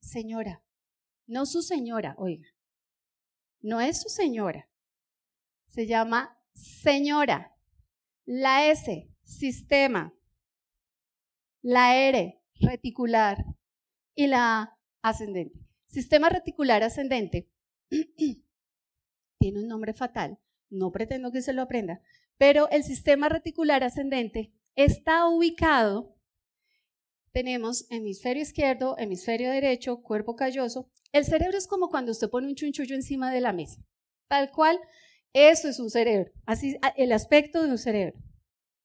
[0.01, 0.63] señora,
[1.27, 2.49] no su señora, oiga.
[3.61, 4.69] No es su señora.
[5.67, 7.57] Se llama señora.
[8.25, 10.15] La S, sistema.
[11.63, 13.45] La R, reticular.
[14.15, 15.59] Y la A, ascendente.
[15.87, 17.49] Sistema reticular ascendente
[19.39, 20.39] tiene un nombre fatal.
[20.71, 22.03] No pretendo que se lo aprenda.
[22.37, 26.15] Pero el sistema reticular ascendente está ubicado.
[27.33, 30.91] Tenemos hemisferio izquierdo, hemisferio derecho, cuerpo calloso.
[31.13, 33.83] El cerebro es como cuando usted pone un chunchullo encima de la mesa.
[34.29, 34.79] Tal cual
[35.33, 38.19] eso es un cerebro, así el aspecto de un cerebro.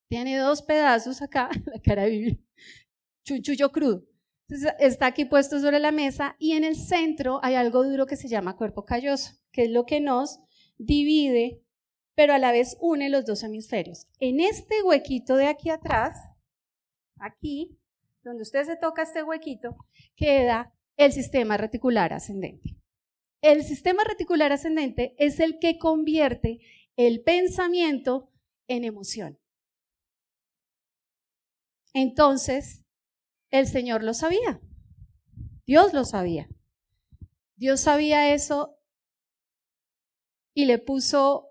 [0.10, 2.40] Tiene dos pedazos acá, la cara de
[3.26, 4.06] chunchullo crudo.
[4.48, 8.18] Entonces, está aquí puesto sobre la mesa y en el centro hay algo duro que
[8.18, 10.40] se llama cuerpo calloso, que es lo que nos
[10.78, 11.62] divide,
[12.16, 14.08] pero a la vez une los dos hemisferios.
[14.20, 16.18] En este huequito de aquí atrás,
[17.20, 17.80] aquí,
[18.24, 19.76] donde usted se toca este huequito,
[20.16, 22.78] queda el sistema reticular ascendente.
[23.42, 26.60] El sistema reticular ascendente es el que convierte
[26.96, 28.32] el pensamiento
[28.68, 29.40] en emoción.
[31.94, 32.84] Entonces,
[33.52, 34.62] el Señor lo sabía.
[35.66, 36.48] Dios lo sabía.
[37.56, 38.80] Dios sabía eso
[40.54, 41.50] y le puso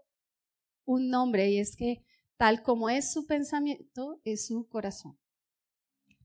[0.84, 2.04] un nombre y es que
[2.36, 5.18] tal como es su pensamiento, es su corazón.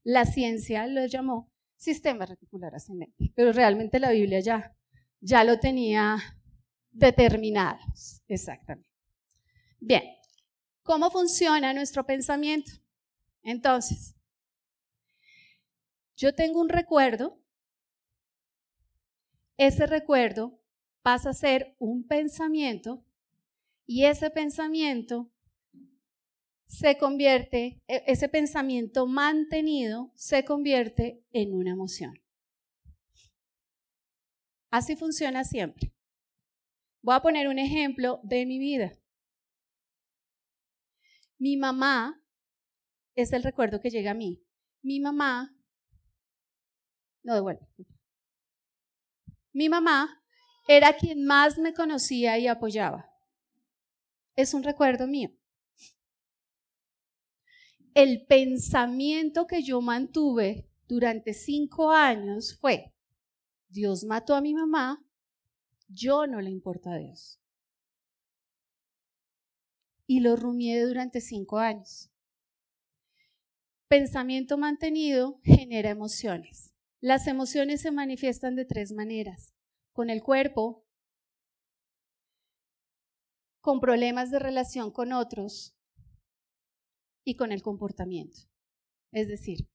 [0.04, 4.74] La ciencia lo llamó sistema reticular ascendente, pero realmente la Biblia ya
[5.20, 6.18] ya lo tenía
[6.92, 7.80] determinado.
[8.28, 8.88] Exactamente.
[9.80, 10.04] Bien,
[10.84, 12.72] ¿cómo funciona nuestro pensamiento?
[13.44, 14.16] Entonces,
[16.16, 17.40] yo tengo un recuerdo
[19.58, 20.60] ese recuerdo
[21.02, 23.04] pasa a ser un pensamiento
[23.86, 25.32] y ese pensamiento
[26.68, 32.14] se convierte, e, ese pensamiento mantenido se convierte en una emoción.
[34.70, 35.94] Así funciona siempre.
[37.02, 38.92] Voy a poner un ejemplo de mi vida.
[41.40, 42.22] Mi mamá
[43.16, 44.44] es el recuerdo que llega a mí.
[44.82, 45.56] Mi mamá,
[47.24, 47.68] no devuelvo.
[49.54, 50.22] Mi mamá
[50.68, 53.10] era quien más me conocía y apoyaba.
[54.36, 55.37] Es un recuerdo mío
[57.98, 62.94] el pensamiento que yo mantuve durante cinco años fue,
[63.70, 65.04] Dios mató a mi mamá,
[65.88, 67.42] yo no le importa a Dios.
[70.06, 72.12] Y lo rumié durante cinco años.
[73.88, 76.76] Pensamiento mantenido genera emociones.
[77.00, 79.56] Las emociones se manifiestan de tres maneras.
[79.92, 80.86] Con el cuerpo,
[83.60, 85.77] con problemas de relación con otros
[87.28, 88.40] y con el comportamiento.
[89.12, 89.68] Es decir,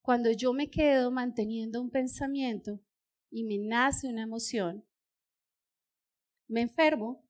[0.00, 2.80] cuando yo me quedo manteniendo un pensamiento
[3.30, 4.82] y me nace una emoción,
[6.48, 7.22] me enfermo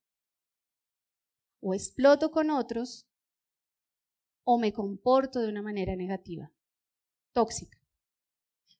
[1.58, 3.08] o exploto con otros
[4.44, 6.52] o me comporto de una manera negativa,
[7.32, 7.84] tóxica.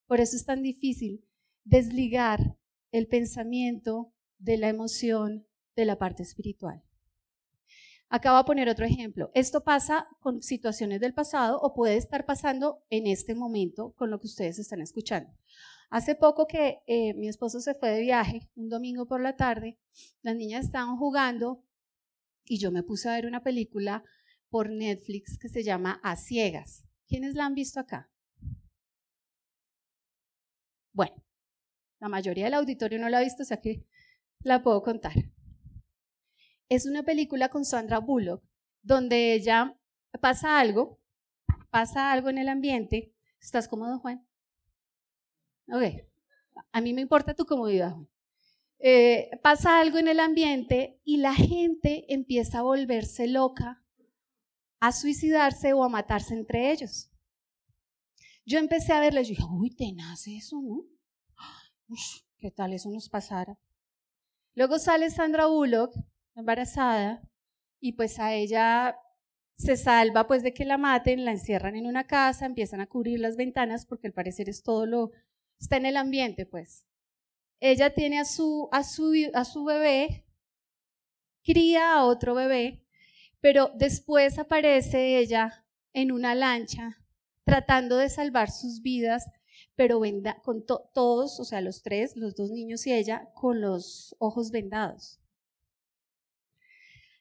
[0.06, 1.28] Por eso es tan difícil
[1.64, 2.56] desligar
[2.92, 6.85] el pensamiento de la emoción de la parte espiritual.
[8.12, 9.31] Acabo de poner otro ejemplo.
[9.35, 14.18] Esto pasa con situaciones del pasado o puede estar pasando en este momento con lo
[14.18, 15.31] que ustedes están escuchando.
[15.90, 19.79] Hace poco que eh, mi esposo se fue de viaje, un domingo por la tarde,
[20.23, 21.62] las niñas estaban jugando
[22.44, 24.03] y yo me puse a ver una película
[24.49, 26.85] por Netflix que se llama A Ciegas.
[27.07, 28.11] ¿Quiénes la han visto acá?
[30.92, 31.14] Bueno,
[32.01, 33.87] la mayoría del auditorio no la ha visto, o sea que
[34.40, 35.14] la puedo contar
[36.70, 38.42] es una película con Sandra Bullock,
[38.83, 39.76] donde ella
[40.20, 41.00] pasa algo,
[41.70, 43.12] pasa algo en el ambiente.
[43.40, 44.24] ¿Estás cómodo, Juan?
[45.68, 46.06] Ok.
[46.72, 48.09] A mí me importa tu comodidad, Juan.
[48.78, 53.85] Eh, pasa algo en el ambiente y la gente empieza a volverse loca,
[54.78, 57.11] a suicidarse o a matarse entre ellos.
[58.46, 60.85] Yo empecé a verle y dije, uy, tenaz eso, ¿no?
[62.38, 63.59] ¿Qué tal eso nos pasara?
[64.54, 65.94] Luego sale Sandra Bullock
[66.35, 67.23] embarazada
[67.81, 68.97] y pues a ella
[69.57, 73.21] se salva pues de que la maten, la encierran en una casa, empiezan a cubrir
[73.21, 75.11] las ventanas porque al parecer es todo lo
[75.59, 76.87] está en el ambiente pues.
[77.61, 80.25] Ella tiene a su a su a su bebé,
[81.45, 82.85] cría a otro bebé,
[83.40, 86.97] pero después aparece ella en una lancha
[87.45, 89.27] tratando de salvar sus vidas,
[89.75, 94.14] pero venda, con todos, o sea, los tres, los dos niños y ella, con los
[94.19, 95.19] ojos vendados.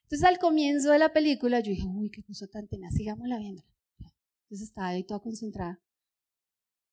[0.10, 3.64] Entonces al comienzo de la película yo dije, uy, qué cosa tan tenaz, sigámosla viendo.
[4.00, 5.80] Entonces estaba ahí toda concentrada.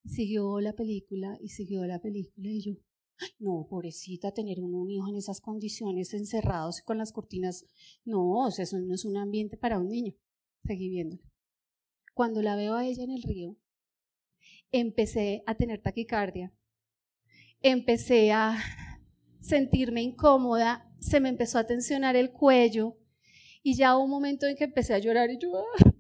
[0.05, 2.75] Siguió la película y siguió la película y yo,
[3.39, 7.65] no, pobrecita, tener un hijo en esas condiciones, encerrados con las cortinas,
[8.05, 10.13] no, o sea, eso no es un ambiente para un niño.
[10.67, 11.23] Seguí viéndola.
[12.13, 13.57] Cuando la veo a ella en el río,
[14.73, 16.53] empecé a tener taquicardia,
[17.63, 18.59] empecé a
[19.41, 22.99] sentirme incómoda, se me empezó a tensionar el cuello,
[23.67, 25.93] y ya hubo un momento en que empecé a llorar y yo, ah,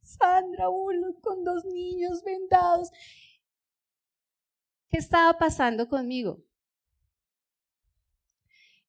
[0.00, 2.90] Sandra uno con dos niños vendados.
[4.90, 6.42] ¿Qué estaba pasando conmigo?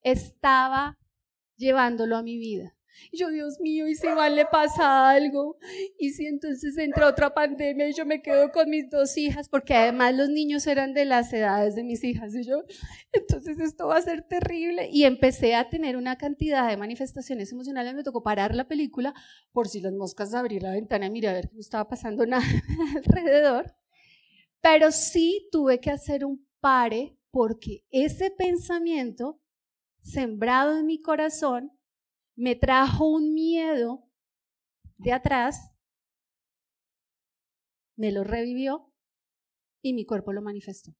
[0.01, 0.97] Estaba
[1.55, 2.74] llevándolo a mi vida.
[3.11, 5.57] Yo, Dios mío, y si mal le pasa algo,
[5.99, 9.73] y si entonces entra otra pandemia y yo me quedo con mis dos hijas, porque
[9.73, 12.63] además los niños eran de las edades de mis hijas, y yo,
[13.11, 14.89] entonces esto va a ser terrible.
[14.91, 19.13] Y empecé a tener una cantidad de manifestaciones emocionales, me tocó parar la película
[19.51, 22.25] por si las moscas abrir la ventana y mirar a ver que no estaba pasando
[22.27, 22.45] nada
[22.95, 23.75] alrededor.
[24.61, 29.39] Pero sí tuve que hacer un pare porque ese pensamiento
[30.01, 31.71] sembrado en mi corazón
[32.35, 34.03] me trajo un miedo
[34.97, 35.71] de atrás,
[37.97, 38.91] me lo revivió
[39.81, 40.93] y mi cuerpo lo manifestó.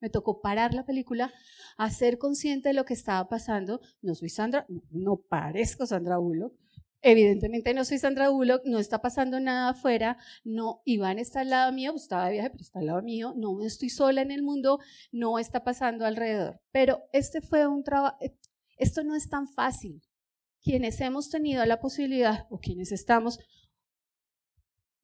[0.00, 1.32] Me tocó parar la película,
[1.78, 3.80] hacer consciente de lo que estaba pasando.
[4.02, 6.54] No soy Sandra, no parezco Sandra Bullock.
[7.00, 11.70] Evidentemente no soy Sandra Bullock, no está pasando nada afuera, no, Iván está al lado
[11.70, 14.42] mío, pues estaba de viaje, pero está al lado mío, no estoy sola en el
[14.42, 14.78] mundo,
[15.12, 16.62] no está pasando alrededor.
[16.72, 18.16] Pero este fue un trabajo,
[18.84, 20.02] esto no es tan fácil.
[20.62, 23.38] Quienes hemos tenido la posibilidad o quienes estamos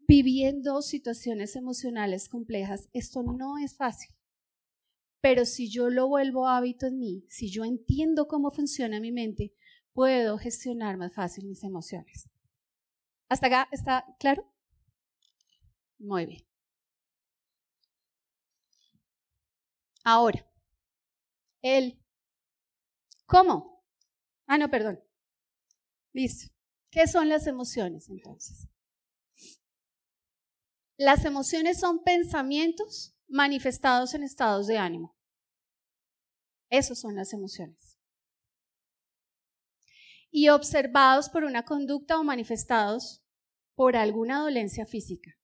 [0.07, 4.15] viviendo situaciones emocionales complejas, esto no es fácil.
[5.23, 9.55] Pero si yo lo vuelvo hábito en mí, si yo entiendo cómo funciona mi mente,
[9.93, 12.29] puedo gestionar más fácil mis emociones.
[13.29, 14.45] ¿Hasta acá está claro?
[15.99, 16.45] Muy bien.
[20.05, 20.45] Ahora,
[21.63, 22.00] el
[23.31, 23.85] ¿cómo?
[24.47, 25.01] Ah, no, perdón.
[26.13, 26.53] Listo.
[26.91, 28.67] ¿Qué son las emociones entonces?
[30.99, 35.17] Las emociones son pensamientos manifestados en estados de ánimo.
[36.69, 37.97] Esos son las emociones.
[40.33, 43.23] Y observados por una conducta o manifestados
[43.77, 45.39] por alguna dolencia física.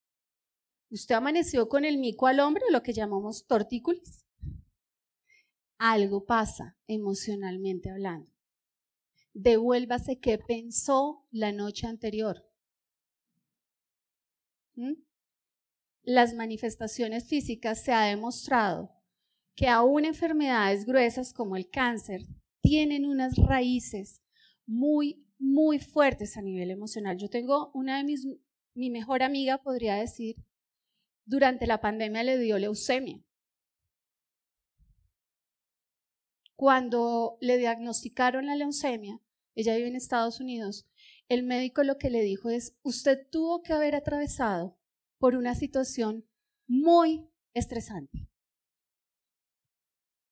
[0.91, 4.26] ¿Usted amaneció con el mico al hombro, lo que llamamos tortícolis?
[5.79, 8.31] Algo pasa emocionalmente hablando.
[9.35, 12.45] Devuélvase qué pensó la noche anterior.
[14.75, 14.95] ¿Mm?
[16.03, 18.97] Las manifestaciones físicas se ha demostrado
[19.55, 22.23] que aún enfermedades gruesas como el cáncer
[22.61, 24.23] tienen unas raíces
[24.67, 27.17] muy, muy fuertes a nivel emocional.
[27.17, 28.27] Yo tengo una de mis,
[28.75, 30.37] mi mejor amiga, podría decir,
[31.25, 33.26] durante la pandemia le dio leucemia.
[36.57, 39.21] Cuando le diagnosticaron la leucemia,
[39.55, 40.87] ella vive en Estados Unidos,
[41.29, 44.79] el médico lo que le dijo es, usted tuvo que haber atravesado
[45.19, 46.27] por una situación
[46.67, 48.29] muy estresante.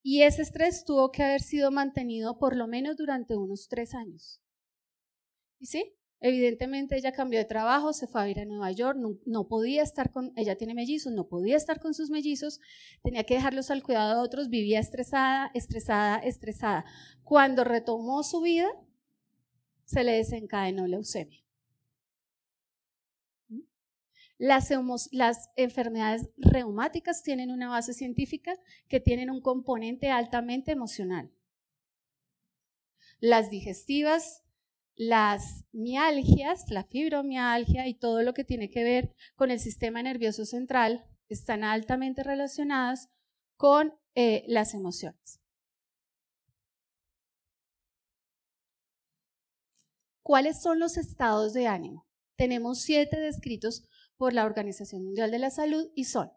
[0.03, 4.41] Y ese estrés tuvo que haber sido mantenido por lo menos durante unos tres años.
[5.59, 5.97] ¿Y sí?
[6.27, 10.11] Evidentemente ella cambió de trabajo, se fue a ir a Nueva York, no, podía estar
[10.11, 12.61] con, ella tiene mellizos, no podía estar con sus mellizos,
[13.03, 16.87] tenía que dejarlos al cuidado de otros, vivía estresada, estresada, estresada.
[17.25, 18.71] Cuando retomó su vida,
[19.85, 21.45] se le desencadenó leucemia.
[24.39, 24.71] Las,
[25.13, 28.57] las, enfermedades reumáticas tienen una base científica
[28.89, 31.31] que tienen un componente altamente emocional.
[33.21, 34.44] Las digestivas
[34.97, 40.45] las mialgias, la fibromialgia y todo lo que tiene que ver con el sistema nervioso
[40.45, 43.09] central están altamente relacionadas
[43.57, 45.41] con eh, las emociones.
[50.23, 52.07] ¿Cuáles son los estados de ánimo?
[52.37, 53.87] Tenemos siete descritos
[54.17, 56.31] por la Organización Mundial de la Salud y son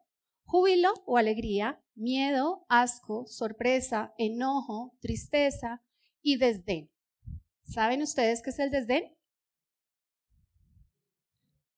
[0.43, 5.83] júbilo o alegría, miedo, asco, sorpresa, enojo, tristeza
[6.21, 6.89] y desdén.
[7.67, 9.13] ¿Saben ustedes qué es el desdén?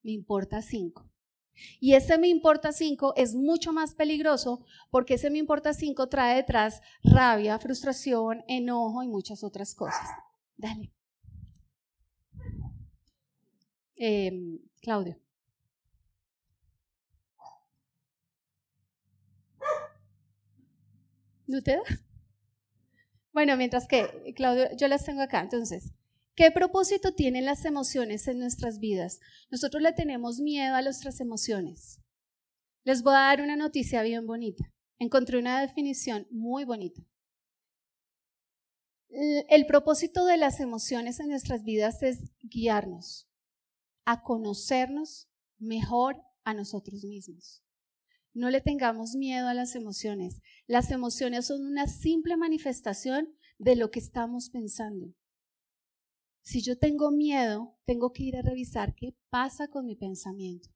[0.04, 1.10] Me importa cinco.
[1.80, 6.36] Y ese me importa cinco es mucho más peligroso porque ese me importa cinco trae
[6.38, 10.08] detrás rabia, frustración, enojo y muchas otras cosas.
[10.56, 10.94] Dale.
[13.98, 15.20] Em, Claudio.
[21.48, 21.82] ¿No te da?
[23.40, 25.40] Bueno, mientras que, Claudio, yo las tengo acá.
[25.40, 25.94] Entonces,
[26.36, 29.22] ¿qué propósito tienen las emociones en nuestras vidas?
[29.50, 32.02] Nosotros le tenemos miedo a nuestras emociones.
[32.84, 34.74] Les voy a dar una noticia bien bonita.
[34.98, 37.02] Encontré una definición muy bonita.
[39.08, 43.30] El propósito de las emociones en nuestras vidas es guiarnos
[44.04, 45.30] a conocernos
[45.60, 47.64] mejor a nosotros mismos.
[48.34, 50.42] No le tengamos miedo a las emociones.
[50.68, 55.14] Las emociones son una simple manifestación de lo que estamos pensando.
[56.42, 60.70] Si yo tengo miedo, tengo que ir a revisar qué pasa con mi pensamiento.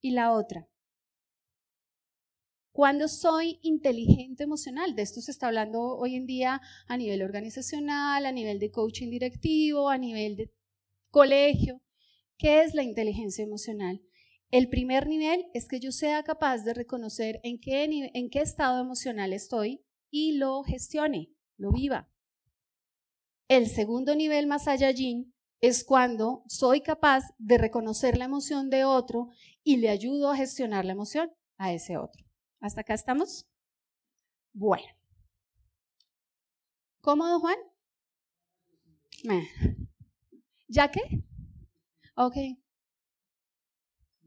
[0.00, 0.68] Y la otra,
[2.72, 8.24] cuando soy inteligente emocional, de esto se está hablando hoy en día a nivel organizacional,
[8.24, 10.52] a nivel de coaching directivo, a nivel de
[11.10, 11.82] colegio.
[12.36, 14.00] ¿Qué es la inteligencia emocional?
[14.50, 19.84] El primer nivel es que yo sea capaz de reconocer en qué, estado emocional estoy
[20.10, 22.08] y lo gestione, lo viva.
[23.48, 24.90] El segundo nivel más allá
[25.60, 29.28] es cuando soy capaz de reconocer la emoción de otro
[29.62, 32.24] y le ayudo a gestionar la emoción a ese otro.
[32.60, 33.46] ¿Hasta acá estamos?
[34.54, 34.88] Bueno.
[37.02, 37.56] ¿Cómodo, Juan?
[40.68, 41.02] ¿Ya qué?
[42.16, 42.36] Ok.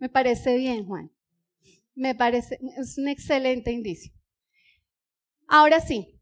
[0.02, 1.12] Me parece bien, Juan.
[1.94, 4.12] Me parece, es un excelente indicio.
[5.48, 6.20] Ahora sí,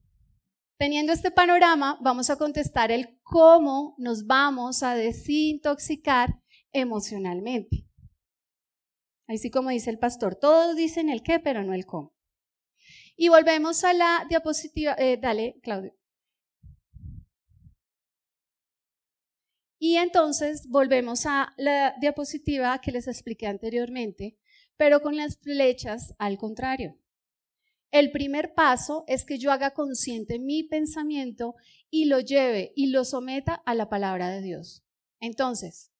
[0.78, 6.42] teniendo este panorama, vamos a contestar el cómo nos vamos a desintoxicar
[6.74, 7.88] emocionalmente.
[9.30, 12.14] Así como dice el pastor, todos dicen el qué, pero no el cómo.
[13.16, 14.96] Y volvemos a la diapositiva.
[14.98, 15.99] Eh, dale, Claudio.
[19.80, 24.38] Y entonces volvemos a la diapositiva que les expliqué anteriormente,
[24.76, 26.98] pero con las flechas al contrario.
[27.92, 31.56] el primer paso es que yo haga consciente mi pensamiento
[31.90, 34.84] y lo lleve y lo someta a la palabra de Dios.
[35.20, 35.92] Entonces,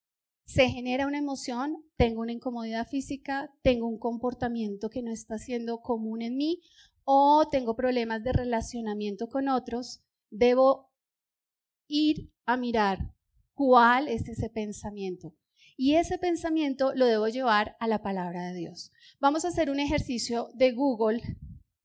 [0.46, 5.82] se genera una emoción, tengo una incomodidad física, tengo un comportamiento que no está siendo
[5.82, 6.62] común en mí
[7.06, 10.92] o tengo problemas de relacionamiento con otros, debo
[11.88, 13.16] ir a mirar
[13.60, 15.36] cuál es ese pensamiento.
[15.76, 18.94] Y ese pensamiento lo debo llevar a la palabra de Dios.
[19.20, 21.22] Vamos a hacer un ejercicio de Google,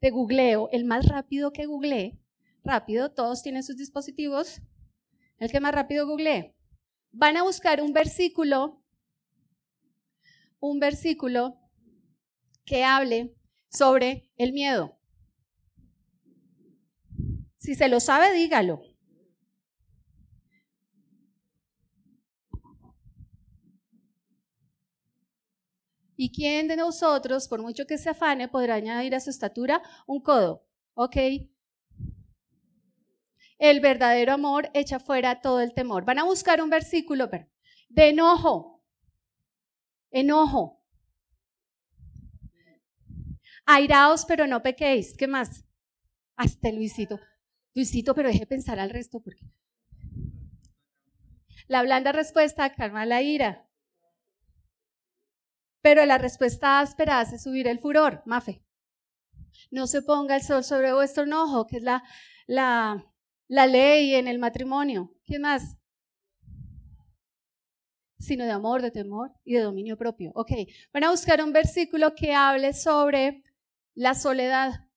[0.01, 2.21] de googleo, el más rápido que googleé.
[2.63, 4.63] Rápido, todos tienen sus dispositivos.
[5.39, 6.55] El que más rápido googleé.
[7.11, 8.81] Van a buscar un versículo,
[10.61, 11.59] un versículo
[12.65, 13.35] que hable
[13.69, 14.97] sobre el miedo.
[17.59, 18.94] Si se lo sabe, dígalo.
[26.25, 30.23] ¿Y quién de nosotros, por mucho que se afane, podrá añadir a su estatura un
[30.23, 30.67] codo?
[30.95, 31.17] ¿Ok?
[33.59, 36.07] El verdadero amor echa fuera todo el temor.
[36.07, 37.29] Van a buscar un versículo
[37.91, 38.83] de enojo.
[40.11, 40.83] Enojo.
[43.67, 45.15] Airaos, pero no pequéis.
[45.19, 45.67] ¿Qué más?
[46.37, 47.21] Hasta Luisito.
[47.75, 49.45] Luisito, pero deje pensar al resto porque.
[51.69, 53.64] La blanda respuesta calma la ira.
[55.85, 58.65] Pero la respuesta áspera hace subir el furor, Mafe.
[59.71, 62.03] No se ponga el sol sobre vuestro enojo, que es la,
[62.47, 63.05] la,
[63.49, 65.13] la ley en el matrimonio.
[65.27, 65.77] ¿Quién más?
[68.19, 70.33] Sino de amor, de temor y de dominio propio.
[70.35, 70.53] Ok,
[70.91, 73.45] van a buscar un versículo que hable sobre
[73.93, 74.89] la soledad.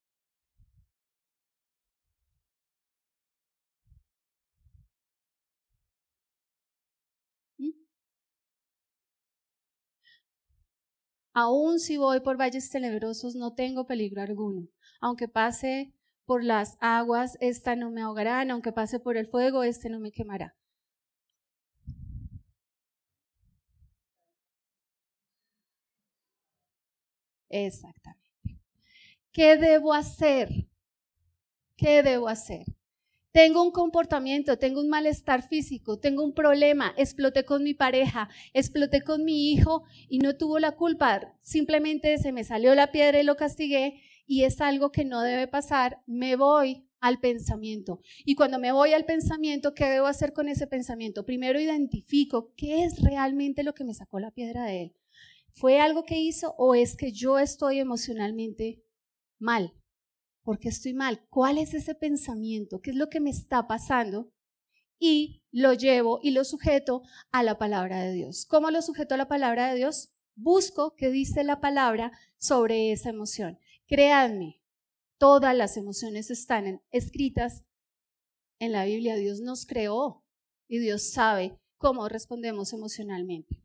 [11.41, 14.67] Aún si voy por valles tenebrosos, no tengo peligro alguno.
[14.99, 15.93] Aunque pase
[16.25, 18.49] por las aguas, esta no me ahogarán.
[18.49, 20.55] Aunque pase por el fuego, este no me quemará.
[27.49, 28.21] Exactamente.
[29.31, 30.49] ¿Qué debo hacer?
[31.77, 32.65] ¿Qué debo hacer?
[33.37, 39.03] Tengo un comportamiento, tengo un malestar físico, tengo un problema, exploté con mi pareja, exploté
[39.03, 43.23] con mi hijo y no tuvo la culpa, simplemente se me salió la piedra y
[43.23, 47.99] lo castigué y es algo que no debe pasar, me voy al pensamiento.
[48.25, 51.23] Y cuando me voy al pensamiento, ¿qué debo hacer con ese pensamiento?
[51.23, 54.95] Primero identifico qué es realmente lo que me sacó la piedra de él.
[55.51, 58.81] ¿Fue algo que hizo o es que yo estoy emocionalmente
[59.37, 59.73] mal?
[60.47, 61.19] ¿Por qué estoy mal?
[61.29, 62.79] ¿Cuál es ese pensamiento?
[62.79, 64.31] ¿Qué es lo que me está pasando?
[64.97, 67.01] Y lo llevo y lo sujeto
[67.33, 68.45] a la palabra de Dios.
[68.45, 70.13] ¿Cómo lo sujeto a la palabra de Dios?
[70.35, 73.59] Busco qué dice la palabra sobre esa emoción.
[73.87, 74.61] Créanme,
[75.17, 77.65] todas las emociones están escritas
[78.59, 79.17] en la Biblia.
[79.17, 80.23] Dios nos creó
[80.69, 83.57] y Dios sabe cómo respondemos emocionalmente.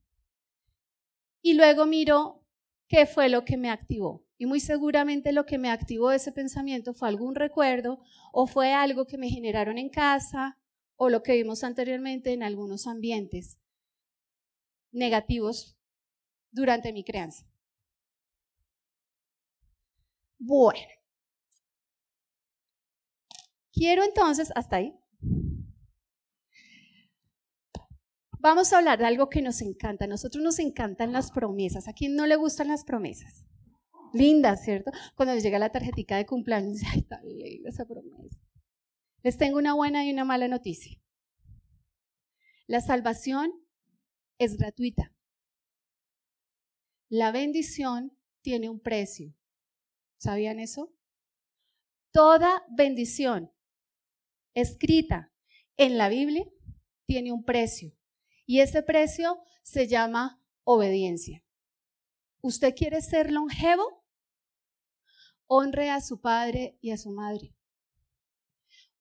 [1.43, 2.43] Y luego miro
[2.89, 4.25] qué fue lo que me activó.
[4.43, 8.01] Y muy seguramente lo que me activó ese pensamiento fue algún recuerdo
[8.33, 10.59] o fue algo que me generaron en casa
[10.97, 13.61] o lo que vimos anteriormente en algunos ambientes
[14.91, 15.79] negativos
[16.51, 17.47] durante mi crianza.
[20.41, 20.81] Bueno,
[23.73, 24.93] quiero entonces, hasta ahí,
[28.41, 30.07] vamos a hablar de algo que nos encanta.
[30.07, 31.87] A nosotros nos encantan las promesas.
[31.87, 33.45] ¿A quién no le gustan las promesas?
[34.13, 34.91] Linda, ¿cierto?
[35.15, 37.23] Cuando les llega la tarjetita de cumpleaños, ay, tan
[37.65, 38.39] esa promesa.
[39.23, 41.01] Les tengo una buena y una mala noticia.
[42.67, 43.53] La salvación
[44.39, 45.13] es gratuita.
[47.09, 49.35] La bendición tiene un precio.
[50.19, 50.95] ¿Sabían eso?
[52.11, 53.53] Toda bendición
[54.55, 55.33] escrita
[55.77, 56.45] en la Biblia
[57.07, 57.93] tiene un precio.
[58.47, 61.45] Y ese precio se llama obediencia.
[62.41, 64.02] ¿Usted quiere ser longevo?
[65.47, 67.55] Honre a su padre y a su madre.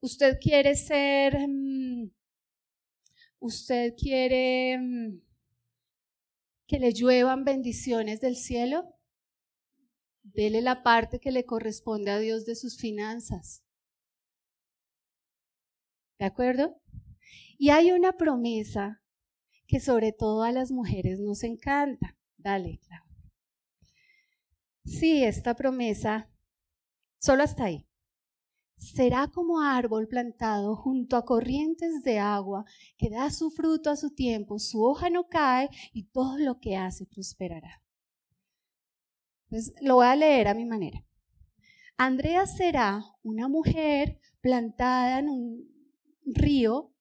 [0.02, 2.12] Usted quiere ser, mm,
[3.40, 5.22] usted quiere mm,
[6.68, 8.96] que le lluevan bendiciones del cielo.
[10.24, 13.64] Dele la parte que le corresponde a Dios de sus finanzas.
[16.18, 16.82] ¿De acuerdo?
[17.58, 19.02] Y hay una promesa
[19.68, 22.18] que sobre todo a las mujeres nos encanta.
[22.38, 23.12] Dale, Claudia.
[24.84, 26.31] Sí, esta promesa
[27.22, 27.88] Solo hasta ahí.
[28.78, 32.66] Será como árbol plantado junto a corrientes de agua
[32.98, 36.78] que da su fruto a su tiempo, su hoja no cae y todo lo que
[36.78, 37.84] hace prosperará.
[39.44, 41.06] Entonces, lo voy a leer a mi manera.
[41.96, 45.72] Andrea será una mujer plantada en un
[46.26, 46.92] río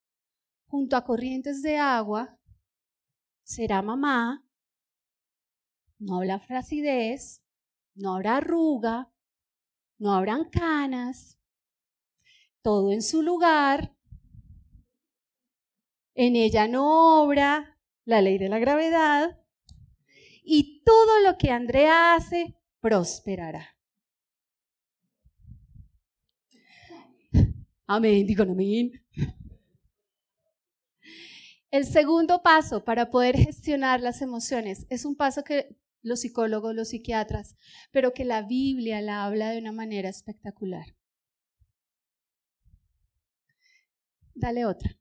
[0.66, 2.38] junto a corrientes de agua,
[3.42, 4.44] será mamá,
[5.98, 7.42] no habrá flacidez,
[7.94, 9.10] no habrá arruga,
[10.00, 11.38] no habrán canas,
[12.62, 13.94] todo en su lugar,
[16.14, 19.38] en ella no obra la ley de la gravedad
[20.42, 23.76] y todo lo que Andrea hace prosperará.
[27.86, 29.04] Amén, digo amén.
[31.70, 36.88] El segundo paso para poder gestionar las emociones es un paso que los psicólogos, los
[36.88, 37.56] psiquiatras,
[37.90, 40.86] pero que la Biblia la habla de una manera espectacular.
[44.34, 44.96] Dale otra.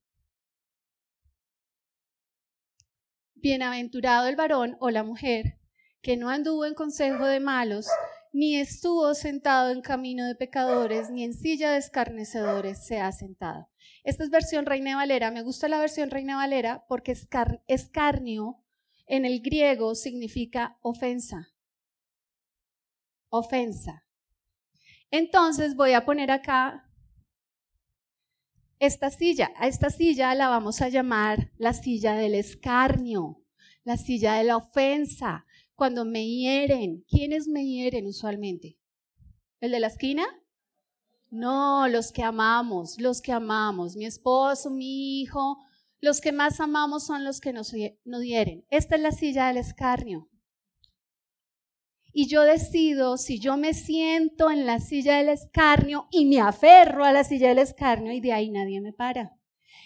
[3.36, 5.60] Bienaventurado el varón o la mujer
[6.02, 7.88] que no anduvo en consejo de malos,
[8.32, 13.70] ni estuvo sentado en camino de pecadores, ni en silla de escarnecedores se ha sentado.
[14.04, 15.32] Esta es versión Reina Valera.
[15.32, 17.12] Me gusta la versión Reina Valera porque
[17.68, 18.64] escarnio
[19.10, 21.50] en el griego significa ofensa.
[23.30, 24.06] Ofensa.
[25.12, 26.88] Entonces voy a poner acá
[28.78, 29.52] esta silla.
[29.58, 33.44] A esta silla la vamos a llamar la silla del escarnio,
[33.84, 35.46] la silla de la ofensa.
[35.74, 38.78] Cuando me hieren, ¿quiénes me hieren usualmente?
[39.60, 40.26] ¿El de la esquina?
[41.32, 45.58] No, los que amamos, los que amamos, mi esposo, mi hijo,
[46.02, 47.74] los que más amamos son los que nos,
[48.06, 48.66] nos hieren.
[48.70, 50.30] Esta es la silla del escarnio.
[52.12, 57.04] Y yo decido si yo me siento en la silla del escarnio y me aferro
[57.06, 59.40] a la silla del escarnio y de ahí nadie me para.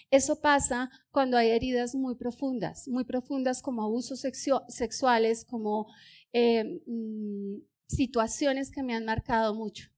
[0.10, 4.24] Eso pasa cuando hay heridas muy profundas, muy profundas como abusos
[4.68, 5.88] sexuales, como
[6.32, 9.90] eh, mm, situaciones que me han marcado mucho.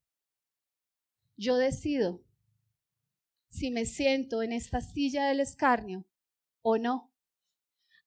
[1.38, 2.24] Yo decido
[3.56, 6.06] si me siento en esta silla del escarnio
[6.62, 7.14] o no.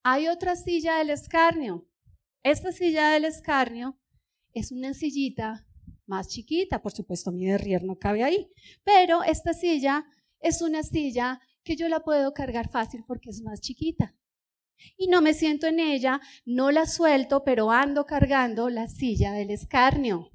[0.02, 1.88] Hay otra silla del escarnio.
[2.42, 3.98] Esta silla del escarnio
[4.52, 5.66] es una sillita
[6.06, 8.50] más chiquita, por supuesto mi derrier no cabe ahí,
[8.84, 10.06] pero esta silla
[10.40, 14.14] es una silla que yo la puedo cargar fácil porque es más chiquita.
[14.96, 19.50] Y no me siento en ella, no la suelto, pero ando cargando la silla del
[19.50, 20.30] escarnio.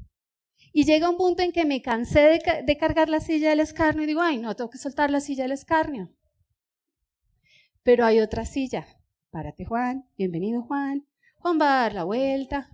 [0.76, 4.08] Y llega un punto en que me cansé de, cargar la silla del escarnio y
[4.08, 6.12] digo, ay, no, tengo que soltar la silla del escarnio.
[7.84, 8.88] Pero hay otra silla.
[9.30, 10.10] Párate, Juan.
[10.18, 11.06] Bienvenido, Juan.
[11.36, 12.72] Juan va a dar la vuelta.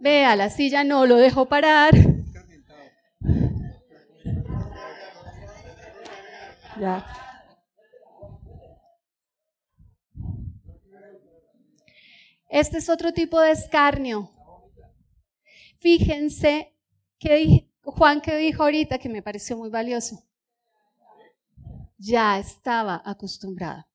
[0.00, 1.94] Vea, la silla no lo dejo parar.
[6.80, 7.04] Ya.
[12.48, 14.30] Este es otro tipo de escarnio.
[15.80, 16.77] Fíjense
[17.18, 20.24] que Juan que dijo ahorita que me pareció muy valioso.
[21.96, 23.88] Ya estaba acostumbrada.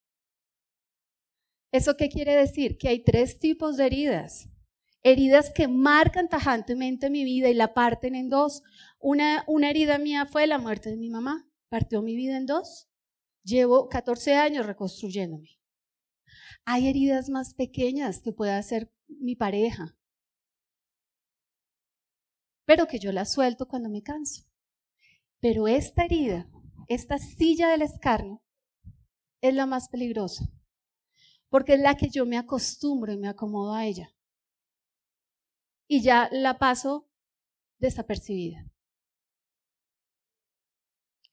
[1.72, 2.78] ¿Eso qué quiere decir?
[2.78, 4.50] Que hay tres tipos de heridas.
[5.02, 8.62] Heridas que marcan tajantemente mi vida y la parten en dos.
[9.00, 11.50] Una, una herida mía fue la muerte de mi mamá.
[11.70, 12.90] Partió mi vida en dos.
[13.44, 15.60] Llevo 14 años reconstruyéndome.
[16.66, 19.98] Hay heridas más pequeñas que pueda hacer mi pareja,
[22.66, 24.44] pero que yo la suelto cuando me canso.
[25.40, 26.50] Pero esta herida,
[26.88, 28.42] esta silla del escarnio,
[29.42, 30.46] es la más peligrosa,
[31.50, 34.10] porque es la que yo me acostumbro y me acomodo a ella.
[35.88, 37.10] Y ya la paso
[37.78, 38.66] desapercibida.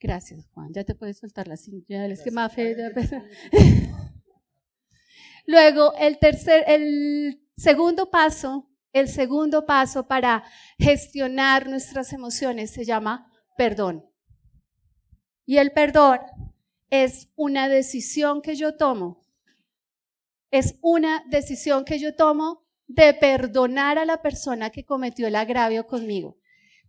[0.01, 0.73] Gracias, Juan.
[0.73, 2.75] Ya te puedes soltar la silla del esquema fe.
[5.47, 10.45] Luego, el tercer, el segundo paso el segundo paso para
[10.79, 14.05] gestionar nuestras emociones se llama perdón.
[15.47, 16.21] Y el perdón
[16.91, 19.23] es una decisión que yo tomo.
[20.51, 25.87] Es una decisión que yo tomo de perdonar a la persona que cometió el agravio
[25.87, 26.39] conmigo.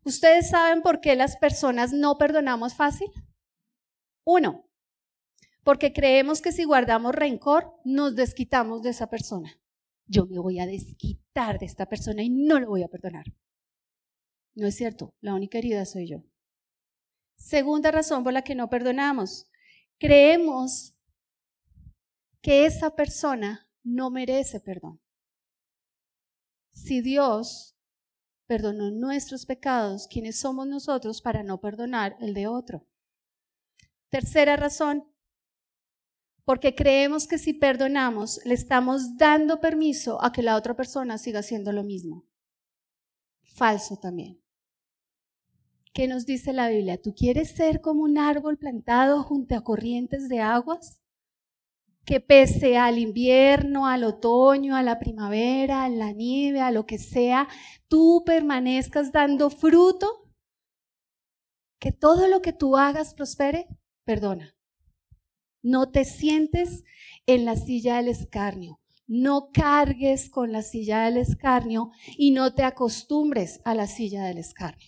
[0.03, 3.11] ¿Ustedes saben por qué las personas no perdonamos fácil?
[4.23, 4.67] Uno,
[5.63, 9.60] porque creemos que si guardamos rencor, nos desquitamos de esa persona
[10.11, 13.25] yo me voy a desquitar de esta persona y no lo voy a perdonar.
[14.53, 16.23] No es cierto, la única herida soy yo.
[17.37, 19.49] Segunda razón por la que no perdonamos.
[19.97, 20.93] Creemos
[22.41, 24.99] que esa persona no merece perdón.
[26.73, 27.77] Si Dios
[28.47, 32.85] perdonó nuestros pecados, ¿quiénes somos nosotros para no perdonar el de otro?
[34.09, 35.10] Tercera razón,
[36.51, 41.39] porque creemos que si perdonamos, le estamos dando permiso a que la otra persona siga
[41.39, 42.25] haciendo lo mismo.
[43.55, 44.43] Falso también.
[45.93, 47.01] ¿Qué nos dice la Biblia?
[47.01, 50.99] ¿Tú quieres ser como un árbol plantado junto a corrientes de aguas?
[52.03, 56.97] Que pese al invierno, al otoño, a la primavera, a la nieve, a lo que
[56.97, 57.47] sea,
[57.87, 60.29] tú permanezcas dando fruto.
[61.79, 63.69] Que todo lo que tú hagas prospere.
[64.03, 64.53] Perdona.
[65.61, 66.83] No te sientes
[67.25, 68.79] en la silla del escarnio.
[69.07, 74.37] No cargues con la silla del escarnio y no te acostumbres a la silla del
[74.37, 74.87] escarnio.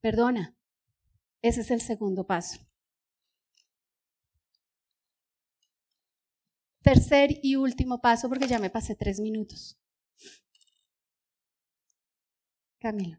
[0.00, 0.56] Perdona.
[1.42, 2.60] Ese es el segundo paso.
[6.82, 9.78] Tercer y último paso, porque ya me pasé tres minutos.
[12.80, 13.18] Camilo.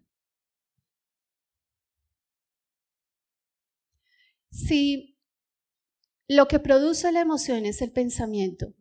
[4.52, 5.12] Si
[6.28, 8.74] lo que produce la emoción es el pensamiento,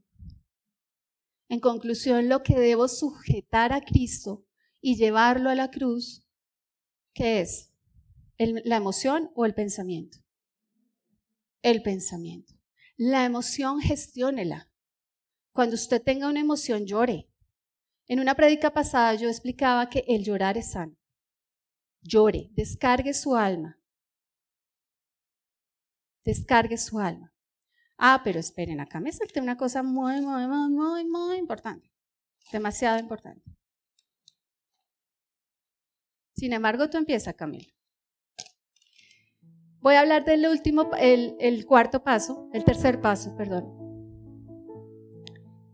[1.53, 4.43] en conclusión, lo que debo sujetar a Cristo
[4.81, 6.27] y llevarlo a la cruz,
[7.13, 7.75] ¿qué es?
[8.39, 10.17] ¿La emoción o el pensamiento?
[11.61, 12.55] El pensamiento.
[12.97, 14.71] La emoción, gestiónela.
[15.53, 17.29] Cuando usted tenga una emoción, llore.
[18.07, 20.97] En una prédica pasada yo explicaba que el llorar es sano.
[22.01, 23.79] Llore, descargue su alma.
[26.25, 27.32] Descargue su alma.
[27.99, 31.91] Ah, pero esperen, acá me salté una cosa muy, muy, muy, muy, muy importante.
[32.51, 33.43] Demasiado importante.
[36.35, 37.73] Sin embargo, tú empieza, Camilo.
[39.81, 43.83] Voy a hablar del último, el, el cuarto paso, el tercer paso, perdón.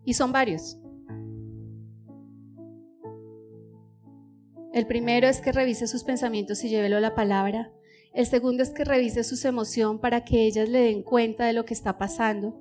[0.04, 0.78] Y son varios.
[4.72, 7.72] El primero es que revise sus pensamientos y llévelo a la palabra.
[8.12, 11.64] El segundo es que revise sus emociones para que ellas le den cuenta de lo
[11.64, 12.60] que está pasando.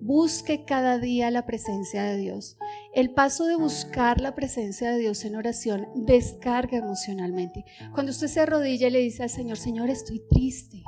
[0.00, 2.56] Busque cada día la presencia de Dios.
[2.94, 7.64] El paso de buscar la presencia de Dios en oración descarga emocionalmente.
[7.92, 10.82] Cuando usted se arrodilla y le dice al Señor, Señor, estoy triste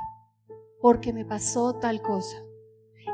[0.81, 2.37] porque me pasó tal cosa.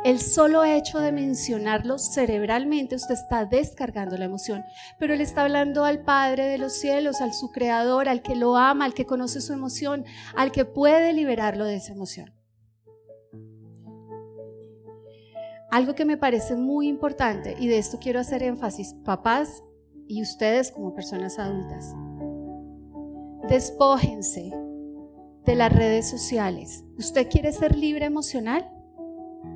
[0.04, 4.64] El solo hecho de mencionarlo cerebralmente, usted está descargando la emoción,
[5.00, 8.56] pero él está hablando al Padre de los cielos, al su Creador, al que lo
[8.56, 12.34] ama, al que conoce su emoción, al que puede liberarlo de esa emoción.
[15.72, 19.64] Algo que me parece muy importante, y de esto quiero hacer énfasis, papás
[20.08, 21.94] y ustedes como personas adultas,
[23.50, 24.54] despójense
[25.44, 26.86] de las redes sociales.
[26.98, 28.70] ¿Usted quiere ser libre emocional?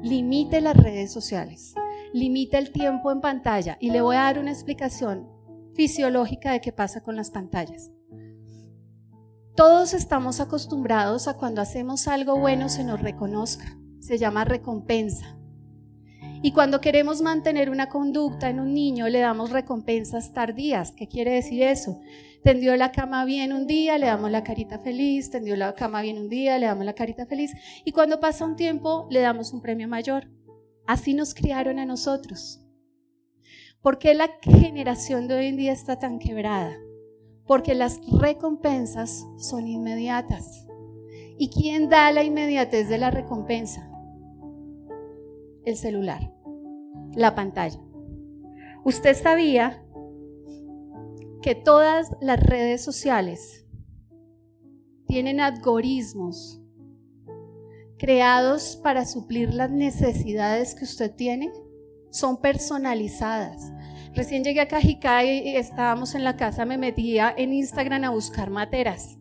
[0.01, 1.75] Limite las redes sociales,
[2.13, 5.29] limite el tiempo en pantalla y le voy a dar una explicación
[5.75, 7.91] fisiológica de qué pasa con las pantallas.
[9.55, 15.37] Todos estamos acostumbrados a cuando hacemos algo bueno se nos reconozca, se llama recompensa.
[16.43, 20.91] Y cuando queremos mantener una conducta en un niño, le damos recompensas tardías.
[20.91, 21.99] ¿Qué quiere decir eso?
[22.43, 26.17] Tendió la cama bien un día, le damos la carita feliz, tendió la cama bien
[26.17, 27.51] un día, le damos la carita feliz.
[27.85, 30.31] Y cuando pasa un tiempo, le damos un premio mayor.
[30.87, 32.65] Así nos criaron a nosotros.
[33.83, 36.75] ¿Por qué la generación de hoy en día está tan quebrada?
[37.45, 40.65] Porque las recompensas son inmediatas.
[41.37, 43.90] ¿Y quién da la inmediatez de la recompensa?
[45.65, 46.33] El celular,
[47.15, 47.79] la pantalla.
[48.83, 49.83] Usted sabía
[51.41, 53.65] que todas las redes sociales
[55.07, 56.61] tienen algoritmos
[58.01, 61.51] creados para suplir las necesidades que usted tiene,
[62.09, 63.71] son personalizadas.
[64.15, 68.49] Recién llegué a Cajicá y estábamos en la casa, me metía en Instagram a buscar
[68.49, 69.19] materas.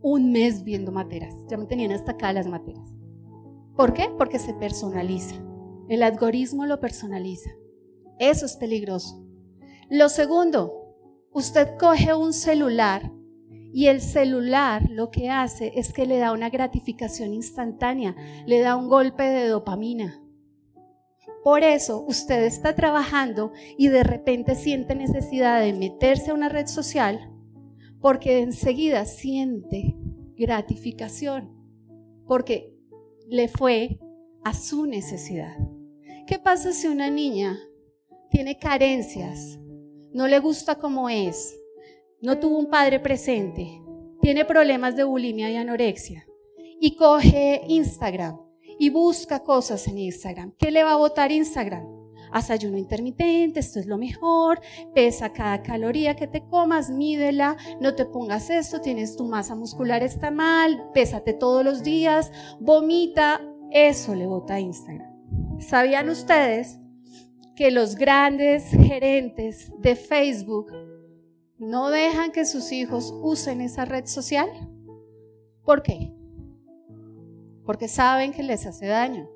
[0.00, 2.95] Un mes viendo materas, ya me tenían hasta acá las materas.
[3.76, 4.08] ¿Por qué?
[4.16, 5.36] Porque se personaliza.
[5.88, 7.50] El algoritmo lo personaliza.
[8.18, 9.22] Eso es peligroso.
[9.90, 10.96] Lo segundo,
[11.32, 13.12] usted coge un celular
[13.72, 18.16] y el celular lo que hace es que le da una gratificación instantánea,
[18.46, 20.22] le da un golpe de dopamina.
[21.44, 26.66] Por eso usted está trabajando y de repente siente necesidad de meterse a una red
[26.66, 27.30] social
[28.00, 29.94] porque enseguida siente
[30.36, 31.52] gratificación.
[32.26, 32.75] Porque
[33.28, 33.98] le fue
[34.44, 35.56] a su necesidad.
[36.26, 37.58] ¿Qué pasa si una niña
[38.30, 39.58] tiene carencias,
[40.12, 41.56] no le gusta como es,
[42.20, 43.82] no tuvo un padre presente,
[44.20, 46.26] tiene problemas de bulimia y anorexia
[46.80, 48.38] y coge Instagram
[48.78, 50.52] y busca cosas en Instagram?
[50.58, 51.95] ¿Qué le va a votar Instagram?
[52.36, 54.60] Haz intermitente, esto es lo mejor,
[54.94, 60.02] pesa cada caloría que te comas, mídela, no te pongas esto, tienes tu masa muscular
[60.02, 62.30] está mal, pésate todos los días,
[62.60, 65.10] vomita, eso le vota a Instagram.
[65.60, 66.78] ¿Sabían ustedes
[67.54, 70.70] que los grandes gerentes de Facebook
[71.56, 74.50] no dejan que sus hijos usen esa red social.
[75.64, 76.12] ¿Por qué?
[77.64, 79.26] Porque saben que les hace daño.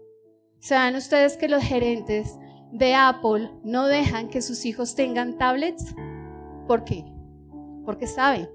[0.59, 2.39] ¿Saben ustedes que los gerentes
[2.73, 5.95] de Apple no dejan que sus hijos tengan tablets?
[6.67, 7.05] ¿Por qué?
[7.85, 8.49] Porque saben.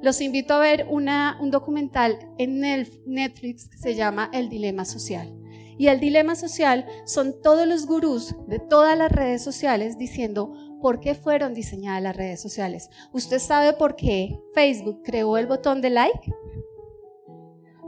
[0.00, 5.32] Los invito a ver un documental en Netflix que se llama El Dilema Social.
[5.78, 11.00] Y el dilema social son todos los gurús de todas las redes sociales diciendo por
[11.00, 12.90] qué fueron diseñadas las redes sociales.
[13.12, 16.32] ¿Usted sabe por qué Facebook creó el botón de like?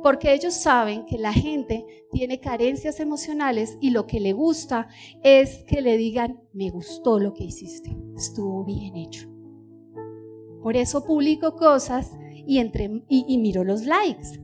[0.05, 4.87] Porque ellos saben que la gente tiene carencias emocionales y lo que le gusta
[5.23, 9.27] es que le digan, me gustó lo que hiciste, estuvo bien hecho.
[10.63, 12.13] Por eso publico cosas
[12.47, 14.43] y, entre, y, y miro los likes.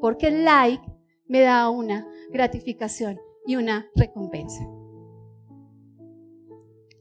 [0.00, 0.82] Porque el like
[1.26, 4.66] me da una gratificación y una recompensa.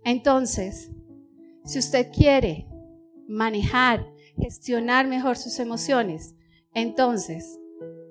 [0.04, 0.92] Entonces,
[1.64, 2.68] si usted quiere
[3.26, 4.06] manejar,
[4.38, 6.35] gestionar mejor sus emociones,
[6.76, 7.60] entonces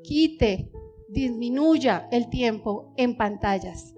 [0.02, 0.72] quite,
[1.08, 3.94] disminuya el tiempo en pantallas.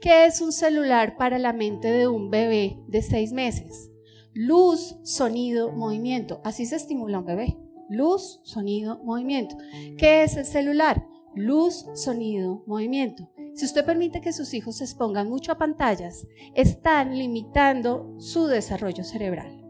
[0.00, 3.90] ¿Qué es un celular para la mente de un bebé de seis meses?
[4.34, 6.40] Luz, sonido, movimiento.
[6.44, 7.56] Así se estimula un bebé.
[7.88, 9.56] Luz, sonido, movimiento.
[9.96, 11.06] ¿Qué es el celular?
[11.36, 13.30] luz, sonido, movimiento.
[13.54, 19.04] Si usted permite que sus hijos se expongan mucho a pantallas, están limitando su desarrollo
[19.04, 19.62] cerebral.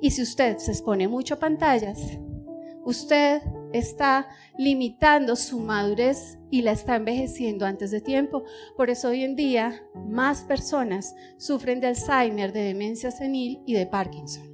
[0.00, 2.18] Y si usted se expone mucho a pantallas,
[2.84, 8.44] usted está limitando su madurez y la está envejeciendo antes de tiempo.
[8.76, 13.86] Por eso hoy en día más personas sufren de Alzheimer, de demencia senil y de
[13.86, 14.48] Parkinson.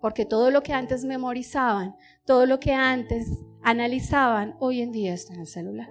[0.00, 3.28] Porque todo lo que antes memorizaban, todo lo que antes
[3.62, 5.88] analizaban, hoy en día está en el celular.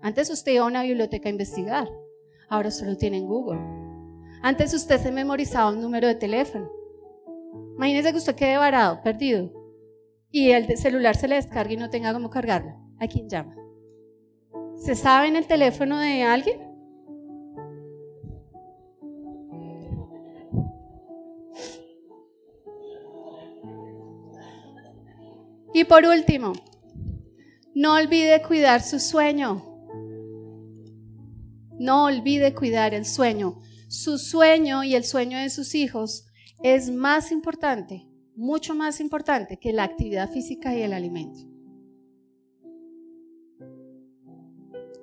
[0.00, 1.88] Antes usted iba a una biblioteca a investigar,
[2.48, 3.60] ahora solo tiene en Google.
[4.42, 6.70] Antes usted se memorizaba un número de teléfono.
[7.76, 9.59] Imagínese que usted quede varado, perdido,
[10.30, 12.76] y el celular se le descargue y no tenga cómo cargarlo.
[12.98, 13.56] ¿A quién llama?
[14.76, 16.70] ¿Se sabe en el teléfono de alguien?
[25.72, 26.52] Y por último,
[27.74, 29.64] no olvide cuidar su sueño.
[31.78, 33.58] No olvide cuidar el sueño.
[33.88, 36.26] Su sueño y el sueño de sus hijos
[36.62, 41.40] es más importante, mucho más importante que la actividad física y el alimento.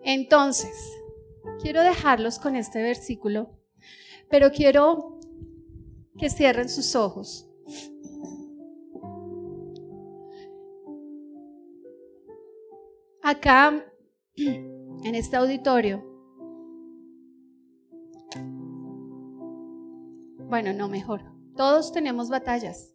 [0.04, 0.74] Entonces,
[1.62, 3.52] quiero dejarlos con este versículo,
[4.30, 5.20] pero quiero
[6.18, 7.50] que cierren sus ojos.
[13.22, 13.86] Acá
[14.38, 16.02] en este auditorio,
[20.48, 21.24] bueno, no mejor,
[21.58, 22.94] todos tenemos batallas,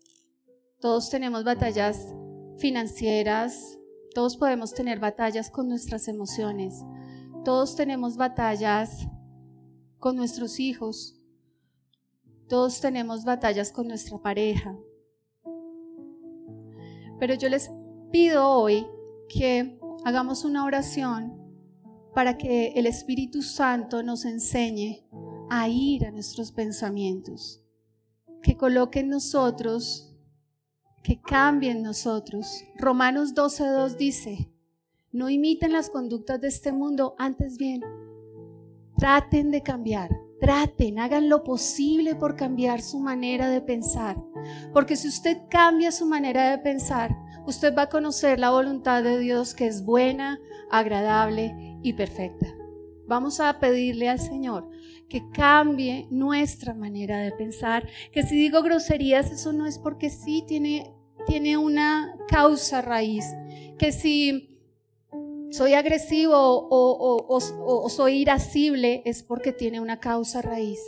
[0.82, 2.12] todos tenemos batallas
[2.58, 3.78] financieras,
[4.16, 6.82] todos podemos tener batallas con nuestras emociones,
[7.44, 9.06] todos tenemos batallas
[10.00, 11.14] con nuestros hijos,
[12.48, 14.76] todos tenemos batallas con nuestra pareja.
[17.20, 17.70] Pero yo les
[18.10, 18.84] pido hoy
[19.28, 21.40] que hagamos una oración
[22.12, 25.06] para que el Espíritu Santo nos enseñe
[25.48, 27.62] a ir a nuestros pensamientos,
[28.42, 30.11] que coloque en nosotros,
[31.02, 32.64] que cambie en nosotros.
[32.76, 34.50] Romanos 12.2 dice,
[35.10, 37.82] no imiten las conductas de este mundo, antes bien,
[38.96, 44.16] traten de cambiar, traten, hagan lo posible por cambiar su manera de pensar,
[44.72, 49.18] porque si usted cambia su manera de pensar, usted va a conocer la voluntad de
[49.18, 50.40] Dios que es buena,
[50.70, 52.46] agradable y perfecta.
[53.12, 54.70] Vamos a pedirle al Señor
[55.10, 60.42] que cambie nuestra manera de pensar, que si digo groserías, eso no es porque sí
[60.48, 60.94] tiene,
[61.26, 63.26] tiene una causa raíz,
[63.76, 64.58] que si
[65.50, 70.80] soy agresivo o, o soy irascible es porque tiene una causa raíz.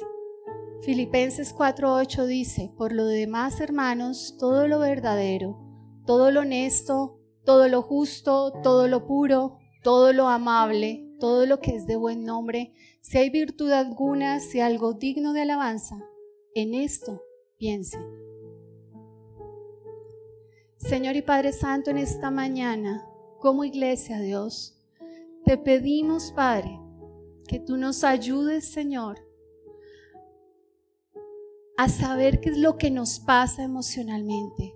[0.81, 5.61] Filipenses 4:8 dice, por lo demás, hermanos, todo lo verdadero,
[6.07, 11.75] todo lo honesto, todo lo justo, todo lo puro, todo lo amable, todo lo que
[11.75, 15.97] es de buen nombre, si hay virtud alguna, si algo digno de alabanza,
[16.55, 17.23] en esto
[17.57, 17.97] piense.
[20.77, 23.09] Señor y Padre Santo, en esta mañana,
[23.41, 24.79] como iglesia, Dios,
[25.47, 26.79] te pedimos, Padre,
[27.49, 29.17] que tú nos ayudes, Señor,
[31.79, 34.75] a saber qué es lo que nos pasa emocionalmente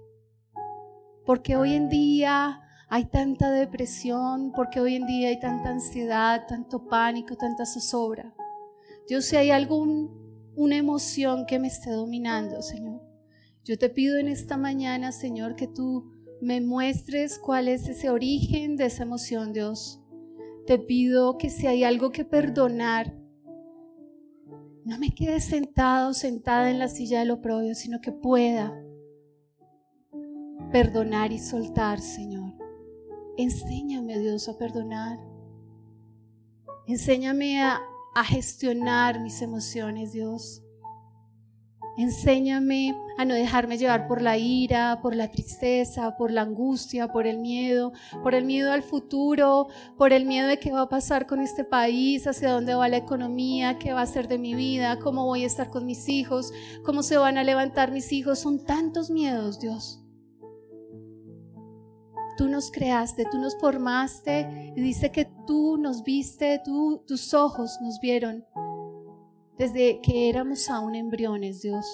[1.28, 6.86] porque hoy en día hay tanta depresión, porque hoy en día hay tanta ansiedad, tanto
[6.86, 8.34] pánico, tanta zozobra.
[9.06, 10.28] Dios, si hay algún
[10.58, 13.00] una emoción que me esté dominando, Señor.
[13.64, 16.10] Yo te pido en esta mañana, Señor, que tú
[16.40, 20.02] me muestres cuál es ese origen de esa emoción, Dios.
[20.66, 23.14] Te pido que si hay algo que perdonar,
[24.84, 28.76] no me quede sentado, sentada en la silla del oprobio, sino que pueda
[30.72, 32.47] perdonar y soltar, Señor.
[33.38, 35.16] Enséñame, Dios, a perdonar.
[36.88, 37.80] Enséñame a,
[38.24, 40.64] gestionar mis emociones, Dios.
[41.96, 47.28] Enséñame a no dejarme llevar por la ira, por la tristeza, por la angustia, por
[47.28, 47.92] el miedo,
[48.24, 51.62] por el miedo al futuro, por el miedo de qué va a pasar con este
[51.62, 55.44] país, hacia dónde va la economía, qué va a ser de mi vida, cómo voy
[55.44, 56.52] a estar con mis hijos,
[56.84, 58.40] cómo se van a levantar mis hijos.
[58.40, 60.02] Son tantos miedos, Dios.
[62.38, 67.78] Tú nos creaste, tú nos formaste y dice que tú nos viste, tú, tus ojos
[67.82, 68.44] nos vieron
[69.58, 71.84] desde que éramos aún embriones, Dios.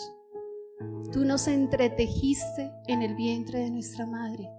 [1.13, 4.51] Tú nos entretejiste en el vientre de nuestra madre.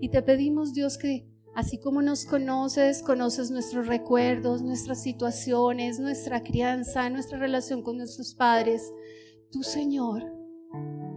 [0.00, 6.42] Y te pedimos, Dios, que así como nos conoces, conoces nuestros recuerdos, nuestras situaciones, nuestra
[6.42, 8.92] crianza, nuestra relación con nuestros padres,
[9.50, 10.24] tú, Señor,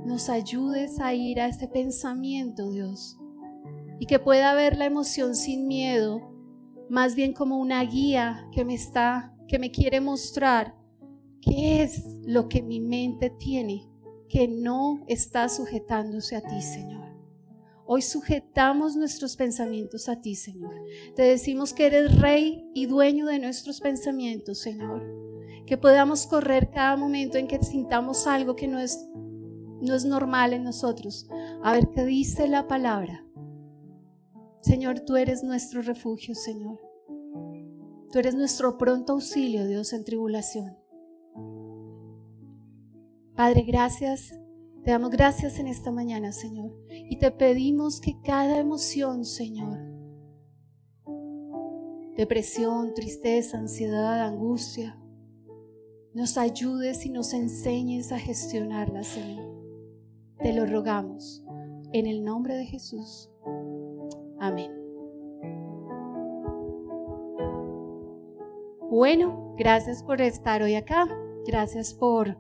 [0.06, 3.18] nos ayudes a ir a ese pensamiento, Dios,
[4.04, 6.30] y que pueda ver la emoción sin miedo,
[6.90, 10.76] más bien como una guía que me está, que me quiere mostrar
[11.46, 13.90] ¿Qué es lo que mi mente tiene
[14.30, 17.04] que no está sujetándose a ti, Señor?
[17.86, 20.74] Hoy sujetamos nuestros pensamientos a ti, Señor.
[21.18, 25.04] Te decimos que eres rey y dueño de nuestros pensamientos, Señor.
[25.66, 29.06] Que podamos correr cada momento en que sintamos algo que no es,
[29.82, 31.28] no es normal en nosotros.
[31.62, 33.23] A ver qué dice la palabra.
[34.64, 36.80] Señor, tú eres nuestro refugio, Señor.
[38.14, 40.78] Tú eres nuestro pronto auxilio, Dios, en tribulación.
[43.36, 44.40] Padre, gracias.
[44.86, 46.74] Te damos gracias en esta mañana, Señor.
[46.90, 49.80] Y te pedimos que cada emoción, Señor,
[52.16, 54.98] depresión, tristeza, ansiedad, angustia,
[56.14, 59.44] nos ayudes y nos enseñes a gestionarla, Señor.
[60.40, 61.44] Te lo rogamos
[61.92, 63.33] en el nombre de Jesús.
[64.44, 64.72] Amén.
[68.90, 71.08] Bueno, gracias por estar hoy acá.
[71.48, 72.38] Gracias por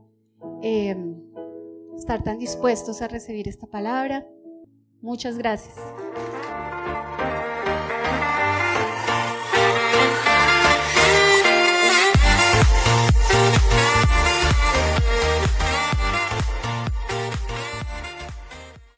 [0.62, 1.16] Em,
[1.96, 4.28] estar tan dispuestos a recibir esta palabra.
[5.02, 5.76] Muchas gracias.